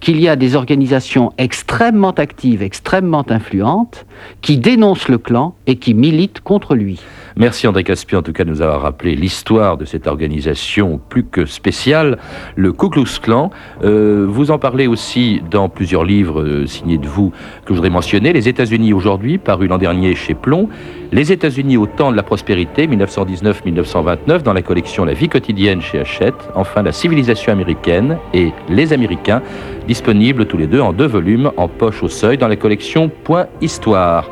qu'il 0.00 0.20
y 0.20 0.28
a 0.28 0.36
des 0.36 0.56
organisations 0.56 1.32
extrêmement 1.38 2.10
actives, 2.10 2.62
extrêmement 2.62 3.24
influentes, 3.30 4.06
qui 4.40 4.58
dénoncent 4.58 5.08
le 5.08 5.18
clan 5.18 5.54
et 5.66 5.76
qui 5.76 5.94
militent 5.94 6.40
contre 6.40 6.74
lui. 6.74 7.00
Merci 7.36 7.66
André 7.66 7.84
Caspi 7.84 8.16
en 8.16 8.22
tout 8.22 8.32
cas 8.32 8.44
de 8.44 8.50
nous 8.50 8.60
avoir 8.60 8.82
rappelé 8.82 9.14
l'histoire 9.14 9.76
de 9.76 9.84
cette 9.84 10.06
organisation 10.06 11.00
plus 11.08 11.24
que 11.24 11.46
spéciale, 11.46 12.18
le 12.56 12.72
Ku 12.72 12.90
Klux 12.90 13.20
Klan. 13.22 13.50
Euh, 13.84 14.26
vous 14.28 14.50
en 14.50 14.58
parlez 14.58 14.86
aussi 14.86 15.40
dans 15.50 15.68
plusieurs 15.68 16.04
livres 16.04 16.42
euh, 16.42 16.66
signés 16.66 16.98
de 16.98 17.06
vous 17.06 17.30
que 17.64 17.68
je 17.68 17.74
voudrais 17.74 17.90
mentionner. 17.90 18.32
Les 18.32 18.48
États-Unis 18.48 18.92
aujourd'hui, 18.92 19.38
paru 19.38 19.68
l'an 19.68 19.78
dernier 19.78 20.14
chez 20.14 20.34
Plomb. 20.34 20.68
Les 21.12 21.32
États-Unis 21.32 21.76
au 21.76 21.86
temps 21.86 22.12
de 22.12 22.16
la 22.16 22.22
prospérité, 22.22 22.86
1919-1929, 22.86 24.42
dans 24.42 24.52
la 24.52 24.62
collection 24.62 25.04
La 25.04 25.12
vie 25.12 25.28
quotidienne 25.28 25.82
chez 25.82 25.98
Hachette. 25.98 26.36
Enfin, 26.54 26.84
La 26.84 26.92
civilisation 26.92 27.52
américaine 27.52 28.18
et 28.32 28.52
Les 28.68 28.92
Américains, 28.92 29.42
disponibles 29.88 30.46
tous 30.46 30.56
les 30.56 30.68
deux 30.68 30.80
en 30.80 30.92
deux 30.92 31.08
volumes 31.08 31.50
en 31.56 31.66
poche 31.66 32.04
au 32.04 32.08
seuil 32.08 32.38
dans 32.38 32.46
la 32.46 32.54
collection 32.54 33.10
Point 33.24 33.46
Histoire. 33.60 34.30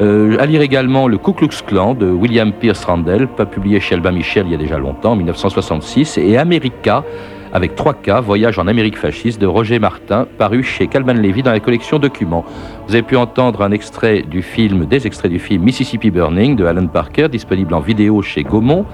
Euh, 0.00 0.36
à 0.40 0.46
lire 0.46 0.62
également 0.62 1.06
Le 1.06 1.16
Ku 1.16 1.32
Klux 1.32 1.62
Klan 1.64 1.94
de 1.94 2.10
William 2.10 2.52
Pierce 2.52 2.84
Randall, 2.84 3.28
pas 3.28 3.46
publié 3.46 3.78
chez 3.78 3.94
Albin 3.94 4.10
Michel 4.10 4.46
il 4.46 4.52
y 4.52 4.54
a 4.56 4.58
déjà 4.58 4.78
longtemps, 4.78 5.12
en 5.12 5.16
1966, 5.16 6.18
et 6.18 6.36
America, 6.36 7.04
avec 7.52 7.74
3 7.74 7.94
K, 7.94 8.10
Voyage 8.22 8.58
en 8.58 8.66
Amérique 8.66 8.96
fasciste 8.96 9.40
de 9.40 9.46
Roger 9.46 9.78
Martin, 9.78 10.26
paru 10.38 10.62
chez 10.62 10.86
Calman 10.86 11.14
Levy 11.14 11.42
dans 11.42 11.52
la 11.52 11.60
collection 11.60 11.98
Documents. 11.98 12.44
Vous 12.86 12.94
avez 12.94 13.02
pu 13.02 13.16
entendre 13.16 13.62
un 13.62 13.72
extrait 13.72 14.22
du 14.22 14.42
film, 14.42 14.86
des 14.86 15.06
extraits 15.06 15.30
du 15.30 15.38
film 15.38 15.62
Mississippi 15.62 16.10
Burning 16.10 16.56
de 16.56 16.64
Alan 16.64 16.86
Parker, 16.86 17.28
disponible 17.28 17.74
en 17.74 17.80
vidéo 17.80 18.22
chez 18.22 18.42
Gaumont. 18.42 18.84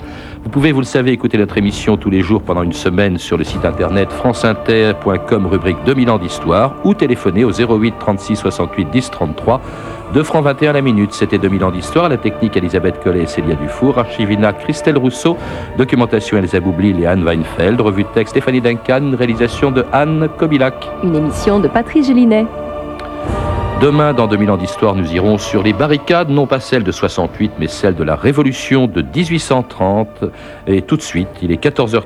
Vous 0.42 0.50
pouvez, 0.50 0.72
vous 0.72 0.80
le 0.80 0.86
savez, 0.86 1.12
écouter 1.12 1.38
notre 1.38 1.58
émission 1.58 1.96
tous 1.96 2.10
les 2.10 2.20
jours 2.20 2.42
pendant 2.42 2.62
une 2.62 2.72
semaine 2.72 3.18
sur 3.18 3.36
le 3.36 3.44
site 3.44 3.64
internet 3.64 4.10
franceinter.com, 4.10 5.46
rubrique 5.46 5.78
2000 5.86 6.10
ans 6.10 6.18
d'histoire, 6.18 6.74
ou 6.84 6.94
téléphoner 6.94 7.44
au 7.44 7.50
08 7.52 7.94
36 7.98 8.36
68 8.36 8.90
10 8.90 9.10
33. 9.10 9.60
2 10.12 10.22
francs 10.24 10.44
21 10.44 10.74
la 10.74 10.82
minute, 10.82 11.14
c'était 11.14 11.38
2000 11.38 11.64
ans 11.64 11.70
d'histoire. 11.70 12.10
La 12.10 12.18
technique 12.18 12.54
Elisabeth 12.54 13.02
Collet 13.02 13.22
et 13.22 13.26
Célia 13.26 13.54
Dufour. 13.54 13.96
Archivina 13.96 14.52
Christelle 14.52 14.98
Rousseau. 14.98 15.38
Documentation 15.78 16.36
Elsa 16.36 16.60
Boublil 16.60 17.00
et 17.00 17.06
Anne 17.06 17.24
Weinfeld. 17.24 17.80
Revue 17.80 18.02
de 18.02 18.08
texte 18.08 18.32
Stéphanie 18.32 18.60
Duncan. 18.60 19.12
Réalisation 19.16 19.70
de 19.70 19.86
Anne 19.90 20.28
Kobilac. 20.38 20.74
Une 21.02 21.16
émission 21.16 21.60
de 21.60 21.68
Patrice 21.68 22.08
Gélinet. 22.08 22.46
Demain, 23.82 24.12
dans 24.12 24.28
2000 24.28 24.50
ans 24.52 24.56
d'histoire, 24.56 24.94
nous 24.94 25.12
irons 25.12 25.38
sur 25.38 25.64
les 25.64 25.72
barricades, 25.72 26.28
non 26.28 26.46
pas 26.46 26.60
celles 26.60 26.84
de 26.84 26.92
68, 26.92 27.54
mais 27.58 27.66
celles 27.66 27.96
de 27.96 28.04
la 28.04 28.14
Révolution 28.14 28.86
de 28.86 29.02
1830. 29.02 30.24
Et 30.68 30.82
tout 30.82 30.96
de 30.96 31.02
suite, 31.02 31.26
il 31.42 31.50
est 31.50 31.60
14h30. 31.60 31.98